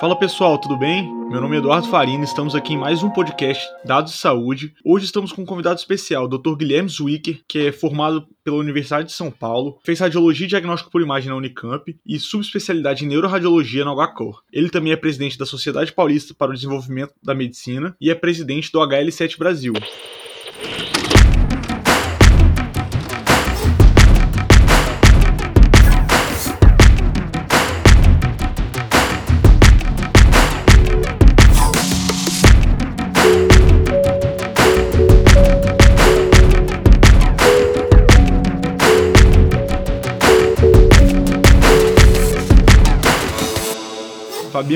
[0.00, 1.14] Fala pessoal, tudo bem?
[1.28, 4.74] Meu nome é Eduardo Farina, estamos aqui em mais um podcast Dados de Saúde.
[4.82, 6.56] Hoje estamos com um convidado especial, o Dr.
[6.56, 11.02] Guilherme Zwicker, que é formado pela Universidade de São Paulo, fez radiologia e diagnóstico por
[11.02, 14.42] imagem na Unicamp e subespecialidade em neuroradiologia na UHCOR.
[14.50, 18.72] Ele também é presidente da Sociedade Paulista para o Desenvolvimento da Medicina e é presidente
[18.72, 19.74] do HL7 Brasil.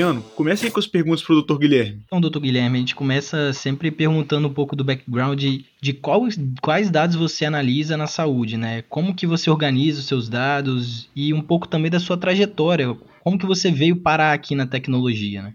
[0.05, 1.57] Fabiano, comece aí com as perguntas para o Dr.
[1.57, 2.03] Guilherme.
[2.05, 2.39] Então, Dr.
[2.39, 7.15] Guilherme, a gente começa sempre perguntando um pouco do background de, de quais, quais dados
[7.15, 8.83] você analisa na saúde, né?
[8.89, 12.95] Como que você organiza os seus dados e um pouco também da sua trajetória.
[13.23, 15.53] Como que você veio parar aqui na tecnologia, né?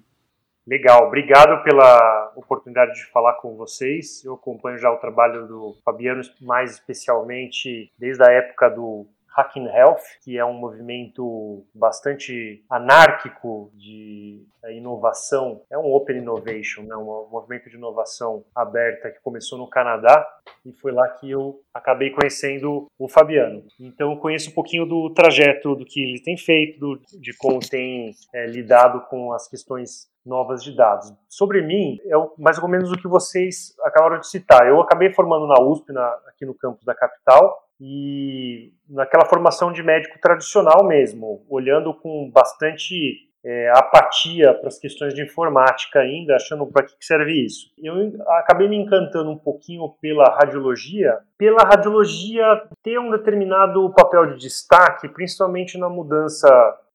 [0.66, 4.24] Legal, obrigado pela oportunidade de falar com vocês.
[4.24, 9.06] Eu acompanho já o trabalho do Fabiano, mais especialmente desde a época do
[9.40, 16.82] Hacking Health, que é um movimento bastante anárquico de é, inovação, é um Open Innovation,
[16.82, 16.94] né?
[16.96, 20.26] um movimento de inovação aberta que começou no Canadá
[20.64, 23.64] e foi lá que eu acabei conhecendo o Fabiano.
[23.78, 27.58] Então eu conheço um pouquinho do trajeto, do que ele tem feito, do, de como
[27.60, 31.12] tem é, lidado com as questões novas de dados.
[31.28, 34.66] Sobre mim, é mais ou menos o que vocês acabaram de citar.
[34.68, 39.82] Eu acabei formando na USP, na, aqui no campus da capital, e naquela formação de
[39.82, 46.66] médico tradicional mesmo, olhando com bastante é, apatia para as questões de informática ainda, achando
[46.66, 47.70] para que serve isso.
[47.82, 47.94] Eu
[48.38, 52.44] acabei me encantando um pouquinho pela radiologia, pela radiologia
[52.82, 56.48] ter um determinado papel de destaque, principalmente na mudança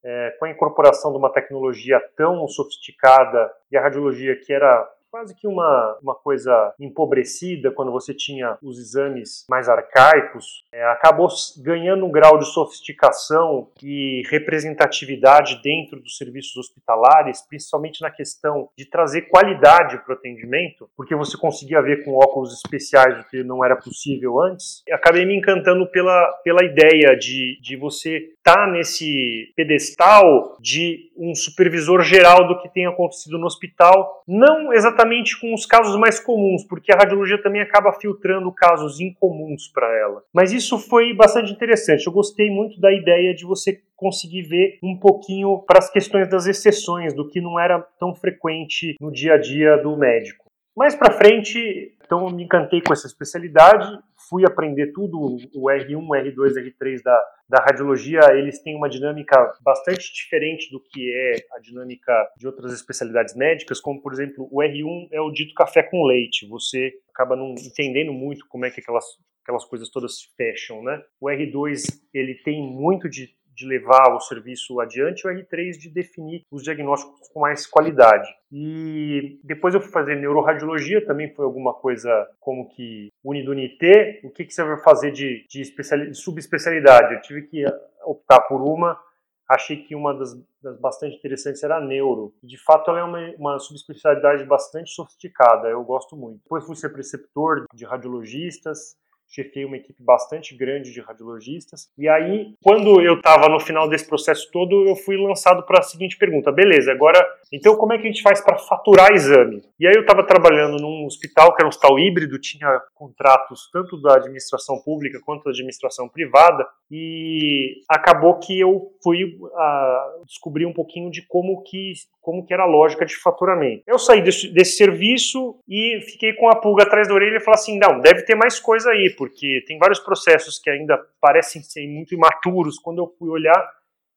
[0.03, 5.33] é, com a incorporação de uma tecnologia tão sofisticada e a radiologia que era quase
[5.33, 11.29] que uma, uma coisa empobrecida quando você tinha os exames mais arcaicos, é, acabou
[11.63, 18.89] ganhando um grau de sofisticação e representatividade dentro dos serviços hospitalares, principalmente na questão de
[18.89, 23.63] trazer qualidade para o atendimento, porque você conseguia ver com óculos especiais o que não
[23.63, 24.83] era possível antes.
[24.91, 31.33] acabei me encantando pela, pela ideia de, de você estar tá nesse pedestal de um
[31.33, 36.19] supervisor geral do que tem acontecido no hospital, não exatamente exatamente com os casos mais
[36.19, 40.23] comuns, porque a radiologia também acaba filtrando casos incomuns para ela.
[40.33, 42.05] Mas isso foi bastante interessante.
[42.05, 46.47] Eu gostei muito da ideia de você conseguir ver um pouquinho para as questões das
[46.47, 50.43] exceções, do que não era tão frequente no dia a dia do médico.
[50.75, 53.87] Mais para frente, então eu me encantei com essa especialidade,
[54.29, 60.13] fui aprender tudo, o R1, R2, R3 da, da radiologia, eles têm uma dinâmica bastante
[60.13, 65.09] diferente do que é a dinâmica de outras especialidades médicas, como por exemplo, o R1
[65.11, 69.05] é o dito café com leite, você acaba não entendendo muito como é que aquelas,
[69.43, 71.01] aquelas coisas todas se fecham, né?
[71.19, 76.43] O R2, ele tem muito de de levar o serviço adiante, o R3 de definir
[76.51, 78.29] os diagnósticos com mais qualidade.
[78.51, 84.19] E depois eu fui fazer neuroradiologia, também foi alguma coisa como que unidunité.
[84.23, 87.15] O que, que você vai fazer de, de, de subespecialidade?
[87.15, 87.63] Eu tive que
[88.03, 88.99] optar por uma
[89.47, 92.33] achei que uma das, das, bastante interessantes era a neuro.
[92.43, 96.41] De fato, ela é uma, uma subespecialidade bastante sofisticada, eu gosto muito.
[96.43, 98.95] Depois fui ser preceptor de radiologistas,
[99.27, 101.89] chefei uma equipe bastante grande de radiologistas.
[101.97, 105.83] E aí, quando eu estava no final desse processo todo, eu fui lançado para a
[105.83, 109.61] seguinte pergunta: beleza, agora, então como é que a gente faz para faturar exame?
[109.79, 114.01] E aí eu estava trabalhando num hospital que era um hospital híbrido, tinha contratos tanto
[114.01, 120.73] da administração pública quanto da administração privada, e acabou que eu fui uh, descobrir um
[120.73, 121.93] pouquinho de como que
[122.25, 123.83] como que era a lógica de faturamento.
[123.85, 127.59] Eu saí desse, desse serviço e fiquei com a pulga atrás da orelha e falei
[127.59, 131.87] assim, não, deve ter mais coisa aí, porque tem vários processos que ainda parecem ser
[131.87, 132.79] muito imaturos.
[132.79, 133.63] Quando eu fui olhar,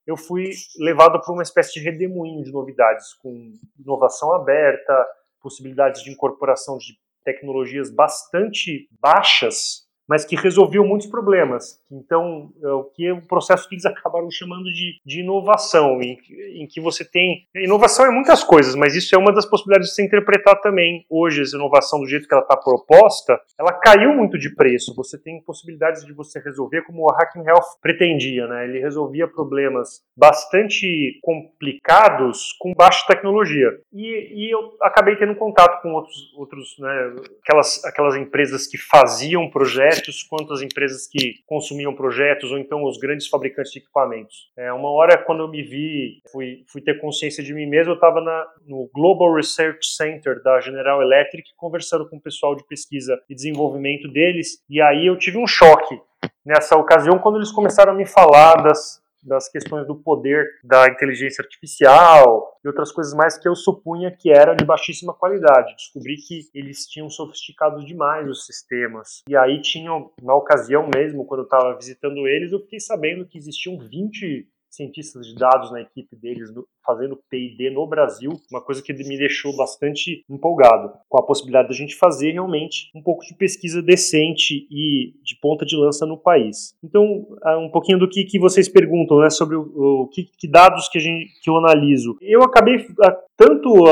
[0.08, 5.06] eu fui levado para uma espécie de redemoinho de novidades, com inovação aberta,
[5.40, 11.78] possibilidades de incorporação de tecnologias bastante baixas mas que resolviam muitos problemas.
[11.90, 16.18] Então, é o que é o processo que eles acabaram chamando de, de inovação, em,
[16.54, 17.46] em, que você tem.
[17.54, 21.04] Inovação é muitas coisas, mas isso é uma das possibilidades de se interpretar também.
[21.08, 24.94] Hoje, essa inovação, do jeito que ela está proposta, ela caiu muito de preço.
[24.94, 28.64] Você tem possibilidades de você resolver como o Hacking Health pretendia, né?
[28.64, 33.70] Ele resolvia problemas bastante complicados com baixa tecnologia.
[33.92, 39.48] E, e eu acabei tendo contato com outros, outros né, aquelas, aquelas empresas que faziam
[39.50, 44.50] projetos quanto as empresas que consumiam assumiam projetos ou então os grandes fabricantes de equipamentos.
[44.56, 47.94] É, uma hora, quando eu me vi, fui, fui ter consciência de mim mesmo, eu
[47.94, 48.20] estava
[48.66, 54.08] no Global Research Center da General Electric conversando com o pessoal de pesquisa e desenvolvimento
[54.08, 55.98] deles, e aí eu tive um choque
[56.44, 61.42] nessa ocasião quando eles começaram a me falar das, das questões do poder da inteligência
[61.42, 65.74] artificial e outras coisas mais que eu supunha que era de baixíssima qualidade.
[65.74, 69.22] Descobri que eles tinham sofisticado demais os sistemas.
[69.28, 73.38] E aí tinham, na ocasião mesmo, quando eu estava visitando eles, eu fiquei sabendo que
[73.38, 76.50] existiam 20 cientistas de dados na equipe deles
[76.88, 81.74] fazendo P&D no Brasil, uma coisa que me deixou bastante empolgado com a possibilidade da
[81.74, 86.74] gente fazer realmente um pouco de pesquisa decente e de ponta de lança no país.
[86.82, 90.48] Então, ah, um pouquinho do que, que vocês perguntam, né, sobre o, o que, que,
[90.48, 92.16] dados que, a gente, que eu analiso.
[92.22, 92.86] Eu acabei
[93.36, 93.86] tanto,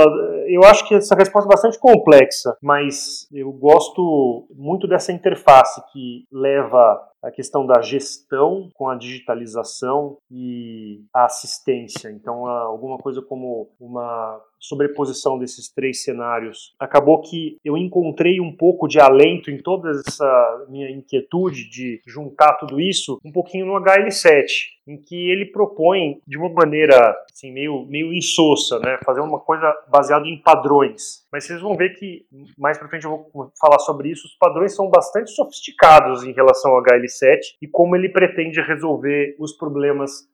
[0.47, 6.25] eu acho que essa resposta é bastante complexa, mas eu gosto muito dessa interface que
[6.33, 12.09] leva a questão da gestão com a digitalização e a assistência.
[12.11, 16.75] Então, alguma coisa como uma sobreposição desses três cenários.
[16.79, 22.55] Acabou que eu encontrei um pouco de alento em toda essa minha inquietude de juntar
[22.55, 27.85] tudo isso um pouquinho no HL7, em que ele propõe de uma maneira assim meio
[27.87, 31.27] meio insossa, né, fazer uma coisa baseada em padrões.
[31.33, 32.25] Mas vocês vão ver que
[32.57, 34.27] mais para frente eu vou falar sobre isso.
[34.27, 39.57] Os padrões são bastante sofisticados em relação ao HL7 e como ele pretende resolver os
[39.57, 40.29] problemas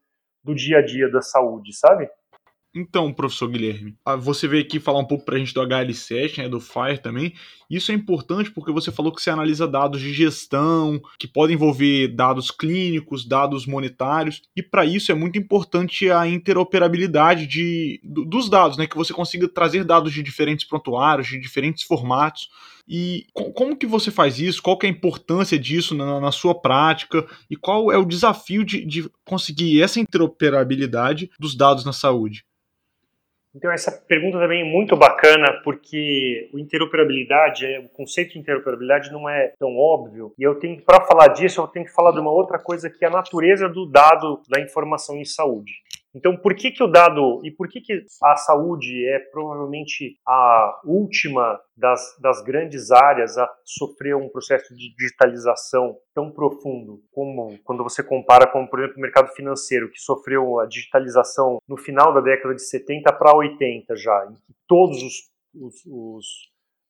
[0.44, 2.08] do dia a dia da saúde, sabe?
[2.74, 6.48] Então, professor Guilherme, você veio aqui falar um pouco para a gente do HL7, né,
[6.48, 7.34] do FIRE também.
[7.68, 12.08] Isso é importante porque você falou que você analisa dados de gestão, que podem envolver
[12.08, 18.78] dados clínicos, dados monetários, e para isso é muito importante a interoperabilidade de, dos dados,
[18.78, 22.48] né, que você consiga trazer dados de diferentes prontuários, de diferentes formatos.
[22.88, 24.62] E como que você faz isso?
[24.62, 27.26] Qual que é a importância disso na, na sua prática?
[27.50, 32.44] E qual é o desafio de, de conseguir essa interoperabilidade dos dados na saúde?
[33.54, 39.28] Então essa pergunta também é muito bacana porque o interoperabilidade, o conceito de interoperabilidade não
[39.28, 42.30] é tão óbvio e eu tenho para falar disso eu tenho que falar de uma
[42.30, 45.72] outra coisa que é a natureza do dado da informação em saúde.
[46.14, 50.80] Então, por que, que o dado e por que, que a saúde é provavelmente a
[50.84, 57.82] última das, das grandes áreas a sofrer um processo de digitalização tão profundo como quando
[57.82, 62.20] você compara com, por exemplo, o mercado financeiro, que sofreu a digitalização no final da
[62.20, 65.14] década de 70 para 80 já, em que todos os,
[65.54, 66.26] os, os,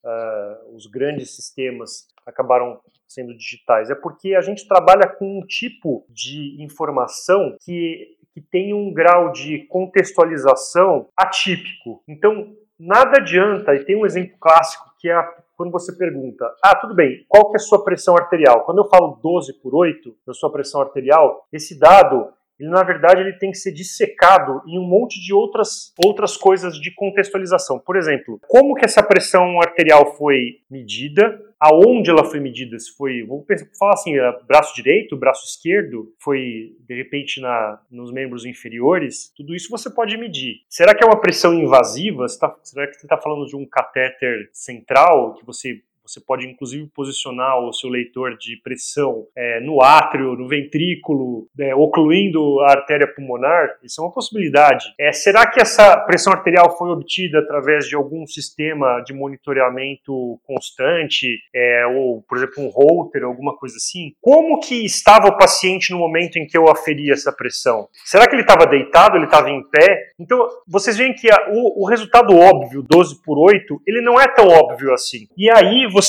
[0.05, 3.89] uh, os grandes sistemas acabaram sendo digitais?
[3.89, 9.33] É porque a gente trabalha com um tipo de informação que que tem um grau
[9.33, 12.03] de contextualização atípico.
[12.09, 16.95] Então, nada adianta, e tem um exemplo clássico que é quando você pergunta, ah, tudo
[16.95, 18.65] bem, qual que é a sua pressão arterial?
[18.65, 22.33] Quando eu falo 12 por 8 da sua pressão arterial, esse dado
[22.63, 26.77] ele na verdade ele tem que ser dissecado em um monte de outras, outras coisas
[26.77, 27.79] de contextualização.
[27.81, 33.25] Por exemplo, como que essa pressão arterial foi medida, aonde ela foi medida, se foi,
[33.25, 33.45] vou
[33.79, 39.55] falar assim, é braço direito, braço esquerdo, foi de repente na, nos membros inferiores, tudo
[39.55, 40.61] isso você pode medir.
[40.69, 42.27] Será que é uma pressão invasiva?
[42.39, 46.89] Tá, será que você está falando de um catéter central que você você pode, inclusive,
[46.95, 53.07] posicionar o seu leitor de pressão é, no átrio, no ventrículo, é, ocluindo a artéria
[53.07, 53.79] pulmonar.
[53.83, 54.85] Isso é uma possibilidade.
[54.99, 61.39] É, será que essa pressão arterial foi obtida através de algum sistema de monitoramento constante,
[61.55, 64.15] é, ou, por exemplo, um holter, alguma coisa assim?
[64.21, 67.89] Como que estava o paciente no momento em que eu aferi essa pressão?
[68.05, 70.11] Será que ele estava deitado, ele estava em pé?
[70.19, 74.27] Então, vocês veem que a, o, o resultado óbvio, 12 por 8, ele não é
[74.27, 75.27] tão óbvio assim.
[75.37, 76.02] E aí, você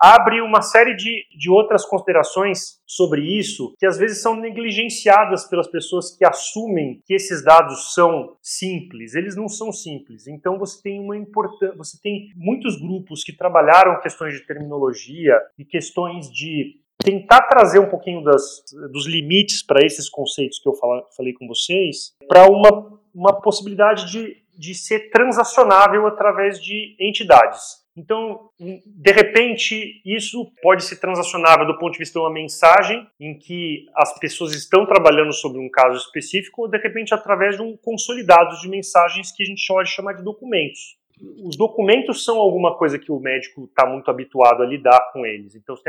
[0.00, 5.68] abre uma série de, de outras considerações sobre isso que às vezes são negligenciadas pelas
[5.68, 9.14] pessoas que assumem que esses dados são simples.
[9.14, 10.26] Eles não são simples.
[10.26, 15.64] Então você tem uma importância, você tem muitos grupos que trabalharam questões de terminologia e
[15.64, 21.04] questões de tentar trazer um pouquinho das, dos limites para esses conceitos que eu fala,
[21.16, 27.85] falei com vocês, para uma, uma possibilidade de, de ser transacionável através de entidades.
[27.96, 33.38] Então, de repente, isso pode ser transacionável do ponto de vista de uma mensagem em
[33.38, 37.76] que as pessoas estão trabalhando sobre um caso específico, ou de repente através de um
[37.76, 40.98] consolidado de mensagens que a gente pode chamar de documentos.
[41.42, 45.54] Os documentos são alguma coisa que o médico está muito habituado a lidar com eles.
[45.54, 45.88] Então, você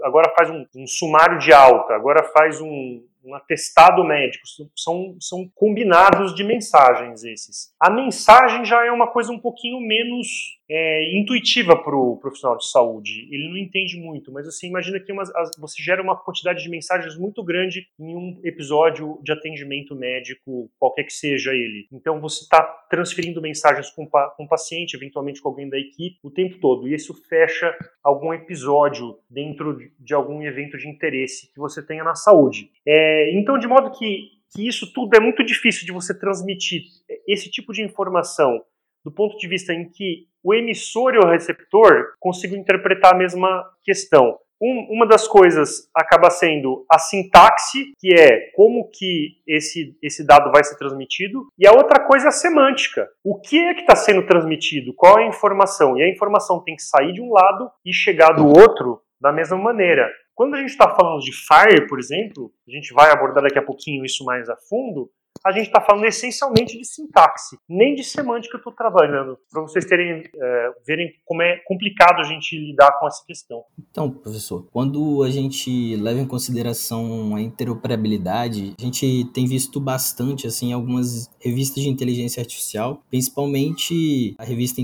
[0.00, 4.44] agora faz um, um sumário de alta, agora faz um, um atestado médico,
[4.76, 7.74] são, são combinados de mensagens esses.
[7.80, 12.68] A mensagem já é uma coisa um pouquinho menos é, intuitiva para o profissional de
[12.68, 13.28] saúde.
[13.30, 15.24] Ele não entende muito, mas você imagina que uma,
[15.58, 21.04] você gera uma quantidade de mensagens muito grande em um episódio de atendimento médico, qualquer
[21.04, 21.86] que seja ele.
[21.92, 26.30] Então você está transferindo mensagens com, com o paciente, eventualmente com alguém da equipe, o
[26.30, 26.86] tempo todo.
[26.86, 32.14] E isso fecha algum episódio dentro de algum evento de interesse que você tenha na
[32.14, 32.70] saúde.
[32.86, 36.82] É, então, de modo que, que isso tudo é muito difícil de você transmitir
[37.26, 38.62] esse tipo de informação
[39.08, 43.64] do ponto de vista em que o emissor e o receptor consigam interpretar a mesma
[43.82, 44.36] questão.
[44.60, 50.52] Um, uma das coisas acaba sendo a sintaxe, que é como que esse, esse dado
[50.52, 53.08] vai ser transmitido, e a outra coisa é a semântica.
[53.24, 54.92] O que é que está sendo transmitido?
[54.94, 55.96] Qual é a informação?
[55.96, 59.56] E a informação tem que sair de um lado e chegar do outro da mesma
[59.56, 60.06] maneira.
[60.34, 63.64] Quando a gente está falando de FIRE, por exemplo, a gente vai abordar daqui a
[63.64, 65.10] pouquinho isso mais a fundo,
[65.44, 69.84] a gente está falando essencialmente de sintaxe, nem de semântica eu estou trabalhando, para vocês
[69.84, 73.64] terem é, verem como é complicado a gente lidar com essa questão.
[73.90, 80.46] Então, professor, quando a gente leva em consideração a interoperabilidade, a gente tem visto bastante
[80.46, 84.80] assim algumas revistas de inteligência artificial, principalmente a revista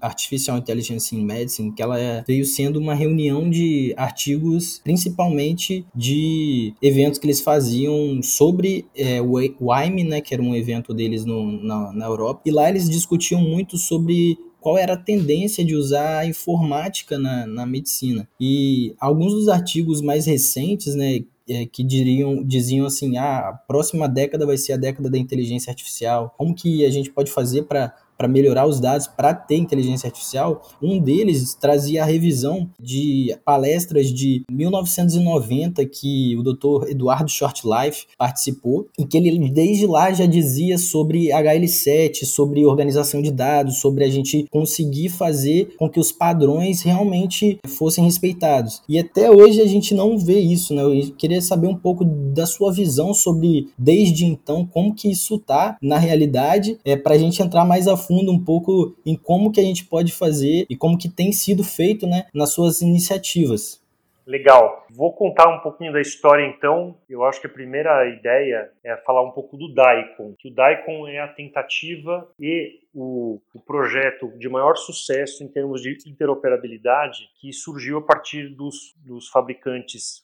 [0.00, 6.74] Artificial Intelligence in Medicine, que ela é, veio sendo uma reunião de artigos, principalmente de
[6.82, 11.62] eventos que eles faziam sobre é, o AIME né, que era um evento deles no,
[11.62, 16.18] na, na Europa, e lá eles discutiam muito sobre qual era a tendência de usar
[16.18, 18.28] a informática na, na medicina.
[18.40, 24.08] E alguns dos artigos mais recentes, né, é, que diriam, diziam assim, ah, a próxima
[24.08, 26.34] década vai ser a década da inteligência artificial.
[26.36, 30.68] Como que a gente pode fazer para para melhorar os dados, para ter inteligência artificial,
[30.82, 36.90] um deles trazia a revisão de palestras de 1990 que o Dr.
[36.90, 43.30] Eduardo Shortlife participou, e que ele desde lá já dizia sobre HL7, sobre organização de
[43.30, 48.82] dados, sobre a gente conseguir fazer com que os padrões realmente fossem respeitados.
[48.88, 50.82] E até hoje a gente não vê isso, né?
[50.82, 55.76] Eu queria saber um pouco da sua visão sobre desde então como que isso tá
[55.80, 59.60] na realidade, é para a gente entrar mais a fundo um pouco em como que
[59.60, 63.86] a gente pode fazer e como que tem sido feito, né, nas suas iniciativas.
[64.28, 64.86] Legal.
[64.90, 66.94] Vou contar um pouquinho da história então.
[67.08, 71.08] Eu acho que a primeira ideia é falar um pouco do DAICON, que o DAICON
[71.08, 77.54] é a tentativa e o, o, projeto de maior sucesso em termos de interoperabilidade que
[77.54, 80.22] surgiu a partir dos, dos fabricantes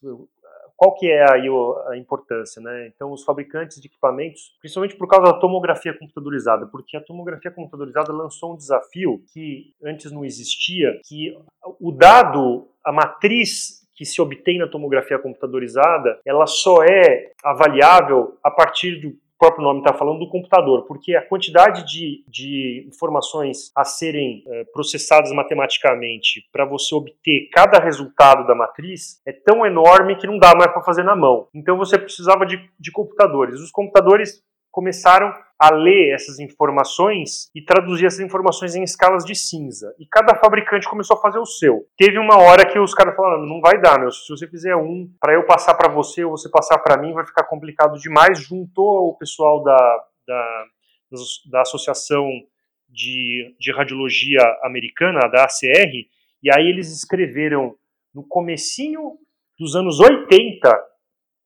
[0.76, 1.46] qual que é aí
[1.88, 2.88] a importância, né?
[2.88, 8.12] Então, os fabricantes de equipamentos, principalmente por causa da tomografia computadorizada, porque a tomografia computadorizada
[8.12, 11.36] lançou um desafio que antes não existia, que
[11.80, 18.50] o dado, a matriz que se obtém na tomografia computadorizada, ela só é avaliável a
[18.50, 23.84] partir do próprio nome está falando do computador, porque a quantidade de, de informações a
[23.84, 30.26] serem é, processadas matematicamente para você obter cada resultado da matriz é tão enorme que
[30.26, 31.48] não dá mais para fazer na mão.
[31.54, 33.60] Então você precisava de, de computadores.
[33.60, 34.42] Os computadores
[34.74, 39.94] começaram a ler essas informações e traduzir essas informações em escalas de cinza.
[40.00, 41.86] E cada fabricante começou a fazer o seu.
[41.96, 44.10] Teve uma hora que os caras falaram: não vai dar, meu.
[44.10, 47.24] Se você fizer um para eu passar para você ou você passar para mim, vai
[47.24, 48.40] ficar complicado demais.
[48.40, 50.64] Juntou o pessoal da, da,
[51.52, 52.28] da Associação
[52.88, 55.92] de, de Radiologia Americana, da ACR,
[56.42, 57.76] e aí eles escreveram
[58.12, 59.18] no comecinho
[59.56, 60.84] dos anos 80,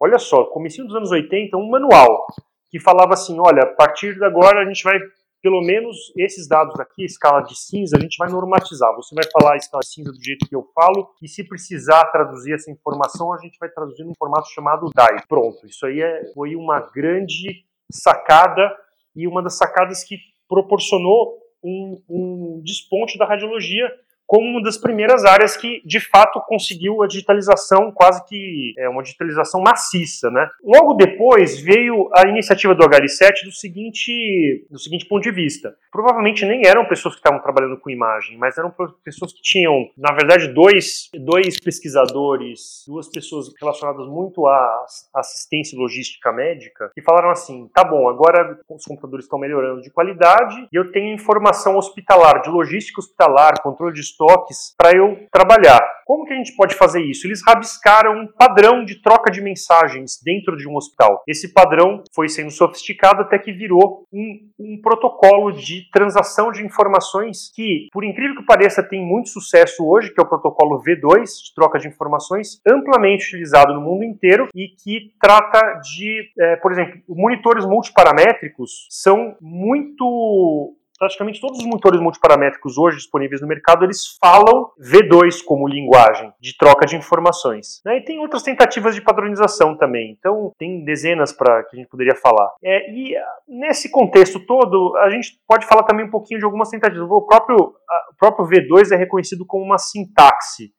[0.00, 2.26] olha só, comecinho dos anos 80, um manual
[2.70, 4.98] que falava assim: olha, a partir de agora a gente vai,
[5.42, 8.94] pelo menos esses dados aqui, escala de cinza, a gente vai normatizar.
[8.96, 12.04] Você vai falar a escala de cinza do jeito que eu falo, e se precisar
[12.06, 15.22] traduzir essa informação, a gente vai traduzir num formato chamado DAI.
[15.28, 18.74] Pronto, isso aí é, foi uma grande sacada
[19.16, 20.16] e uma das sacadas que
[20.48, 23.90] proporcionou um, um desponte da radiologia
[24.28, 29.02] como uma das primeiras áreas que de fato conseguiu a digitalização quase que é uma
[29.02, 30.46] digitalização maciça, né?
[30.62, 35.74] Logo depois veio a iniciativa do HL7 do seguinte do seguinte ponto de vista.
[35.90, 38.70] Provavelmente nem eram pessoas que estavam trabalhando com imagem, mas eram
[39.02, 46.30] pessoas que tinham, na verdade, dois, dois pesquisadores, duas pessoas relacionadas muito à assistência logística
[46.32, 50.92] médica, que falaram assim: tá bom, agora os computadores estão melhorando de qualidade e eu
[50.92, 55.80] tenho informação hospitalar, de logística hospitalar, controle de estoques para eu trabalhar.
[56.04, 57.26] Como que a gente pode fazer isso?
[57.26, 61.22] Eles rabiscaram um padrão de troca de mensagens dentro de um hospital.
[61.28, 67.52] Esse padrão foi sendo sofisticado até que virou um, um protocolo de transação de informações
[67.54, 71.54] que, por incrível que pareça, tem muito sucesso hoje, que é o protocolo V2, de
[71.54, 77.02] troca de informações, amplamente utilizado no mundo inteiro e que trata de, é, por exemplo,
[77.06, 84.70] monitores multiparamétricos são muito praticamente todos os motores multiparamétricos hoje disponíveis no mercado, eles falam
[84.80, 87.80] V2 como linguagem de troca de informações.
[87.84, 87.98] Né?
[87.98, 90.16] E tem outras tentativas de padronização também.
[90.18, 92.50] Então, tem dezenas para que a gente poderia falar.
[92.62, 96.68] É, e ah, nesse contexto todo, a gente pode falar também um pouquinho de algumas
[96.68, 97.08] tentativas.
[97.08, 100.72] O próprio, o próprio V2 é reconhecido como uma sintaxe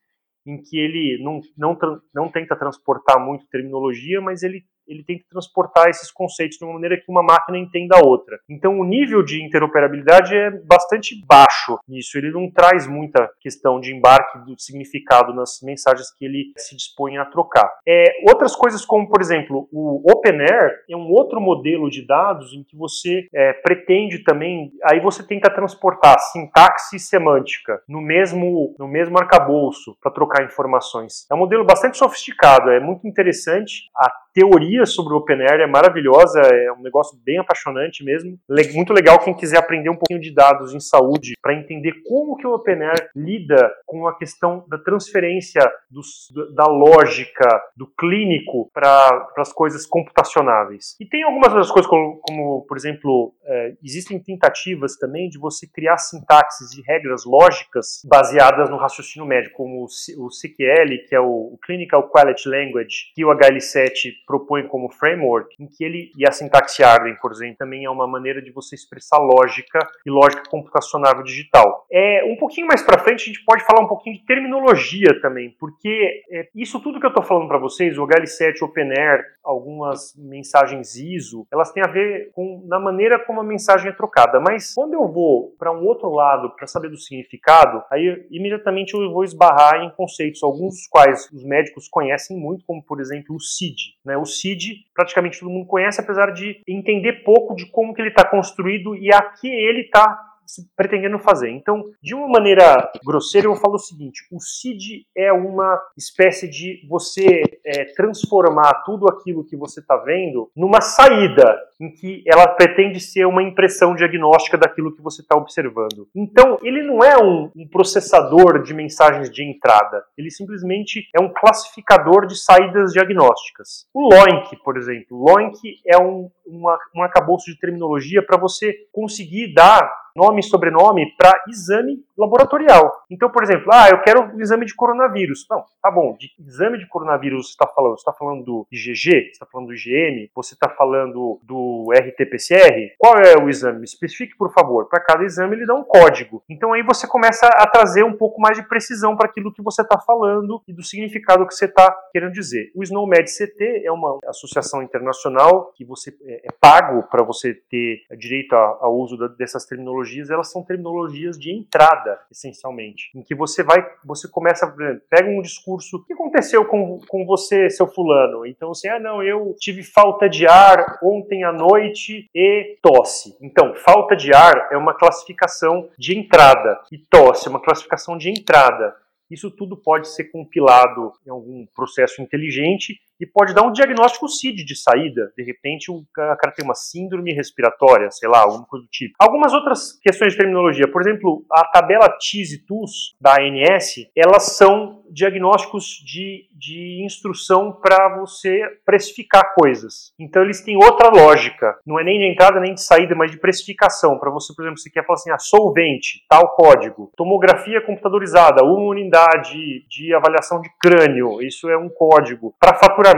[0.45, 1.77] em que ele não, não,
[2.13, 6.97] não tenta transportar muito terminologia, mas ele ele tenta transportar esses conceitos de uma maneira
[6.97, 8.39] que uma máquina entenda a outra.
[8.49, 13.93] Então o nível de interoperabilidade é bastante baixo nisso, ele não traz muita questão de
[13.93, 17.69] embarque do significado nas mensagens que ele se dispõe a trocar.
[17.87, 22.63] É, outras coisas como, por exemplo, o OpenAir é um outro modelo de dados em
[22.63, 28.87] que você é, pretende também, aí você tenta transportar sintaxe e semântica no mesmo, no
[28.87, 31.25] mesmo arcabouço para trocar informações.
[31.29, 33.89] É um modelo bastante sofisticado, é muito interessante.
[33.95, 38.39] A teoria sobre o OpenAir é maravilhosa, é um negócio bem apaixonante mesmo.
[38.73, 42.47] Muito legal quem quiser aprender um pouquinho de dados em saúde para entender como que
[42.47, 49.51] o OpenAir lida com a questão da transferência dos, da lógica do clínico para as
[49.51, 50.95] coisas computacionáveis.
[51.01, 55.67] E tem algumas outras coisas como, como por exemplo, é, existem tentativas também de você
[55.67, 61.19] criar sintaxes e regras lógicas baseadas no raciocínio médico, como o, o CQL, que é
[61.19, 66.23] o, o Clinical Quality Language, que o HL7 propõe como framework, em que ele, e
[66.23, 70.43] a sintaxe Arden, por exemplo, também é uma maneira de você expressar lógica e lógica
[70.47, 71.87] computacional digital.
[71.91, 75.55] É, um pouquinho mais para frente, a gente pode falar um pouquinho de terminologia também,
[75.59, 80.95] porque é, isso tudo que eu estou falando para vocês, o HL7, OpenAir, algumas mensagens
[80.95, 84.39] ISO, elas têm a ver com na maneira como a mensagem é trocada.
[84.39, 89.11] Mas quando eu vou para um outro lado para saber do significado, aí imediatamente eu
[89.11, 93.39] vou esbarrar em conceitos, alguns dos quais os médicos conhecem muito, como por exemplo o
[93.39, 93.97] CID.
[94.05, 94.18] Né?
[94.19, 98.25] O CID praticamente todo mundo conhece, apesar de entender pouco de como que ele está
[98.25, 100.28] construído e a que ele está
[100.75, 101.49] pretendendo fazer.
[101.51, 106.85] Então, de uma maneira grosseira, eu falo o seguinte: o CID é uma espécie de
[106.87, 112.99] você é, transformar tudo aquilo que você está vendo numa saída em que ela pretende
[112.99, 116.07] ser uma impressão diagnóstica daquilo que você está observando.
[116.13, 121.31] Então, ele não é um, um, processador de mensagens de entrada, ele simplesmente é um
[121.31, 123.87] classificador de saídas diagnósticas.
[123.93, 125.55] O LOINC, por exemplo, LOINC
[125.87, 132.03] é um, uma, um de terminologia para você conseguir dar nome e sobrenome para exame
[132.19, 132.91] laboratorial.
[133.09, 135.45] Então, por exemplo, ah, eu quero um exame de coronavírus.
[135.49, 137.91] Não, tá bom, de exame de coronavírus você está falando?
[137.91, 138.93] Você está falando do IgG?
[138.93, 140.29] Você está falando do IgM?
[140.35, 142.95] Você está falando do RT-PCR?
[142.97, 143.83] Qual é o exame?
[143.83, 144.87] Especifique, por favor.
[144.89, 146.43] Para cada exame ele dá um código.
[146.49, 149.81] Então aí você começa a trazer um pouco mais de precisão para aquilo que você
[149.81, 152.71] está falando e do significado que você está querendo dizer.
[152.75, 158.01] O SNOMED CT é uma associação internacional que você é, é pago para você ter
[158.17, 160.29] direito ao uso dessas terminologias.
[160.29, 164.67] Elas são terminologias de entrada, essencialmente, em que você vai, você começa,
[165.09, 168.45] pega um discurso, o que aconteceu com, com você, seu fulano?
[168.45, 173.37] Então, assim, ah, não, eu tive falta de ar ontem à noite e tosse.
[173.41, 178.29] Então, falta de ar é uma classificação de entrada e tosse é uma classificação de
[178.29, 178.95] entrada.
[179.29, 184.63] Isso tudo pode ser compilado em algum processo inteligente e pode dar um diagnóstico CID
[184.63, 185.31] de saída.
[185.37, 189.13] De repente, o cara tem uma síndrome respiratória, sei lá, alguma coisa do tipo.
[189.19, 194.55] Algumas outras questões de terminologia, por exemplo, a tabela TIS e TUS da ANS, elas
[194.55, 200.13] são diagnósticos de, de instrução para você precificar coisas.
[200.19, 201.77] Então, eles têm outra lógica.
[201.85, 204.19] Não é nem de entrada nem de saída, mas de precificação.
[204.19, 207.11] Para você, por exemplo, você quer falar assim, ah, solvente, tal código.
[207.17, 212.53] Tomografia computadorizada, uma unidade de avaliação de crânio, isso é um código.
[212.59, 213.08] Para faturar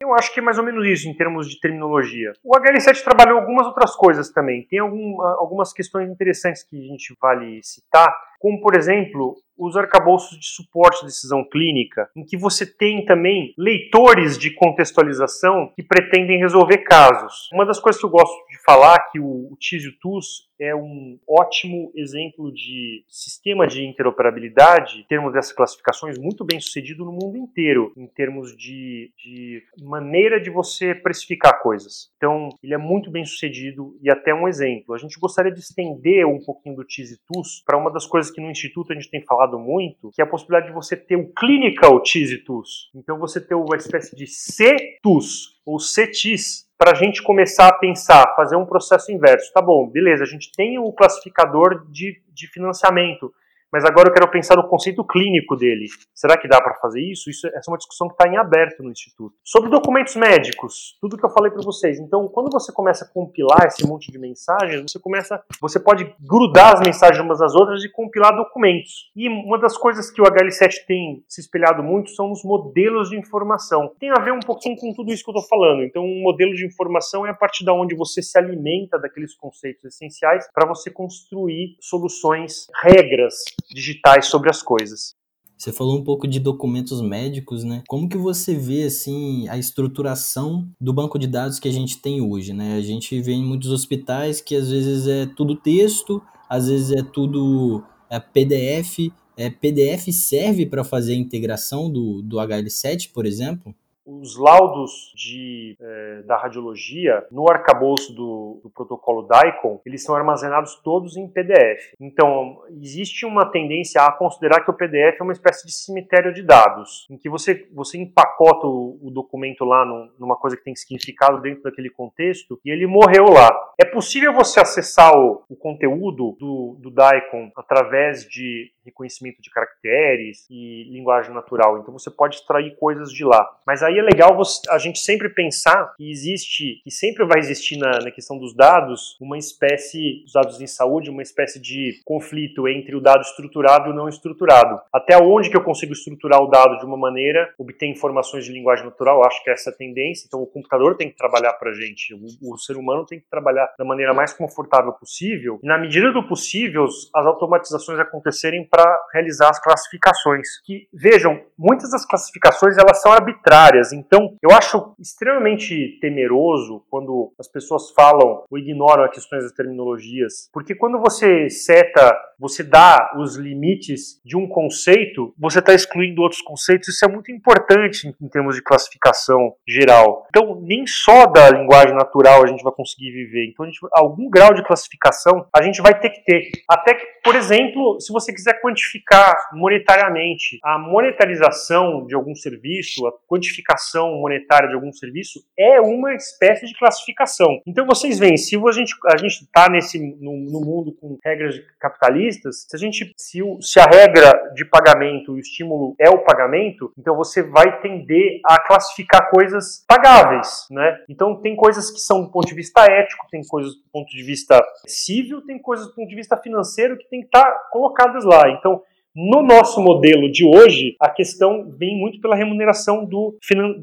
[0.00, 2.32] eu acho que é mais ou menos isso em termos de terminologia.
[2.44, 4.66] O HL7 trabalhou algumas outras coisas também.
[4.68, 10.38] Tem algum, algumas questões interessantes que a gente vale citar, como por exemplo os arcabouços
[10.38, 16.38] de suporte de decisão clínica, em que você tem também leitores de contextualização que pretendem
[16.38, 17.48] resolver casos.
[17.52, 20.74] Uma das coisas que eu gosto de falar que o, o TIS o TUS é
[20.74, 27.12] um ótimo exemplo de sistema de interoperabilidade, em termos dessas classificações, muito bem sucedido no
[27.12, 32.10] mundo inteiro, em termos de, de maneira de você precificar coisas.
[32.16, 34.94] Então, ele é muito bem sucedido e até um exemplo.
[34.94, 37.18] A gente gostaria de estender um pouquinho do TIS
[37.64, 40.28] para uma das coisas que no Instituto a gente tem falado muito, que é a
[40.28, 42.90] possibilidade de você ter o Clinical TIS e TUS.
[42.94, 48.34] Então, você ter uma espécie de C-TUS ou CTIS para a gente começar a pensar,
[48.34, 49.52] fazer um processo inverso.
[49.52, 53.32] Tá bom, beleza, a gente tem o classificador de, de financiamento,
[53.72, 55.86] mas agora eu quero pensar no conceito clínico dele.
[56.14, 57.30] Será que dá para fazer isso?
[57.30, 57.46] isso?
[57.48, 59.34] Essa é uma discussão que está em aberto no Instituto.
[59.44, 61.98] Sobre documentos médicos, tudo que eu falei para vocês.
[62.00, 66.74] Então, quando você começa a compilar esse monte de mensagens, você começa, você pode grudar
[66.74, 69.10] as mensagens umas às outras e compilar documentos.
[69.14, 73.18] E uma das coisas que o HL7 tem se espelhado muito são os modelos de
[73.18, 73.92] informação.
[74.00, 75.84] Tem a ver um pouquinho com tudo isso que eu estou falando.
[75.84, 79.84] Então, um modelo de informação é a partir da onde você se alimenta daqueles conceitos
[79.84, 85.14] essenciais para você construir soluções, regras digitais sobre as coisas.
[85.60, 87.82] Você falou um pouco de documentos médicos, né?
[87.86, 92.22] Como que você vê assim a estruturação do banco de dados que a gente tem
[92.22, 92.76] hoje, né?
[92.76, 97.02] A gente vê em muitos hospitais que às vezes é tudo texto, às vezes é
[97.02, 99.12] tudo é PDF.
[99.36, 103.74] É, PDF serve para fazer a integração do, do HL7, por exemplo?
[104.18, 110.76] Os laudos de, é, da radiologia no arcabouço do, do, protocolo DICOM, eles são armazenados
[110.82, 111.94] todos em PDF.
[112.00, 116.42] Então, existe uma tendência a considerar que o PDF é uma espécie de cemitério de
[116.42, 120.74] dados, em que você, você empacota o, o documento lá num, numa coisa que tem
[120.74, 123.48] significado dentro daquele contexto e ele morreu lá.
[123.80, 130.46] É possível você acessar o, o conteúdo do, do DICOM através de reconhecimento de caracteres
[130.50, 131.78] e linguagem natural.
[131.78, 133.48] Então você pode extrair coisas de lá.
[133.66, 137.78] Mas aí é legal você, a gente sempre pensar que existe, que sempre vai existir
[137.78, 142.68] na, na questão dos dados, uma espécie, dos dados em saúde, uma espécie de conflito
[142.68, 144.80] entre o dado estruturado e o não estruturado.
[144.92, 148.84] Até onde que eu consigo estruturar o dado de uma maneira, obter informações de linguagem
[148.84, 150.26] natural, acho que essa é a tendência.
[150.26, 153.28] Então o computador tem que trabalhar para a gente, o, o ser humano tem que
[153.28, 155.60] trabalhar da maneira mais confortável possível.
[155.62, 158.79] E na medida do possível, as automatizações acontecerem para
[159.12, 160.46] realizar as classificações.
[160.64, 163.92] Que vejam, muitas das classificações elas são arbitrárias.
[163.92, 170.48] Então, eu acho extremamente temeroso quando as pessoas falam ou ignoram as questões das terminologias,
[170.52, 176.40] porque quando você seta, você dá os limites de um conceito, você está excluindo outros
[176.40, 176.88] conceitos.
[176.88, 180.26] Isso é muito importante em, em termos de classificação geral.
[180.28, 183.48] Então, nem só da linguagem natural a gente vai conseguir viver.
[183.48, 186.50] Então, gente, algum grau de classificação a gente vai ter que ter.
[186.68, 193.12] Até que, por exemplo, se você quiser quantificar monetariamente a monetarização de algum serviço, a
[193.28, 197.60] quantificação monetária de algum serviço é uma espécie de classificação.
[197.66, 201.56] Então vocês veem, se a gente a gente está nesse no, no, mundo com regras
[201.78, 206.18] capitalistas, se a gente se, o, se a regra de pagamento, o estímulo é o
[206.18, 210.98] pagamento, então você vai tender a classificar coisas pagáveis, né?
[211.08, 214.22] Então tem coisas que são do ponto de vista ético, tem coisas do ponto de
[214.22, 218.24] vista civil, tem coisas do ponto de vista financeiro que tem que estar tá colocadas
[218.24, 218.48] lá.
[218.58, 218.82] Então,
[219.14, 223.36] no nosso modelo de hoje, a questão vem muito pela remuneração do,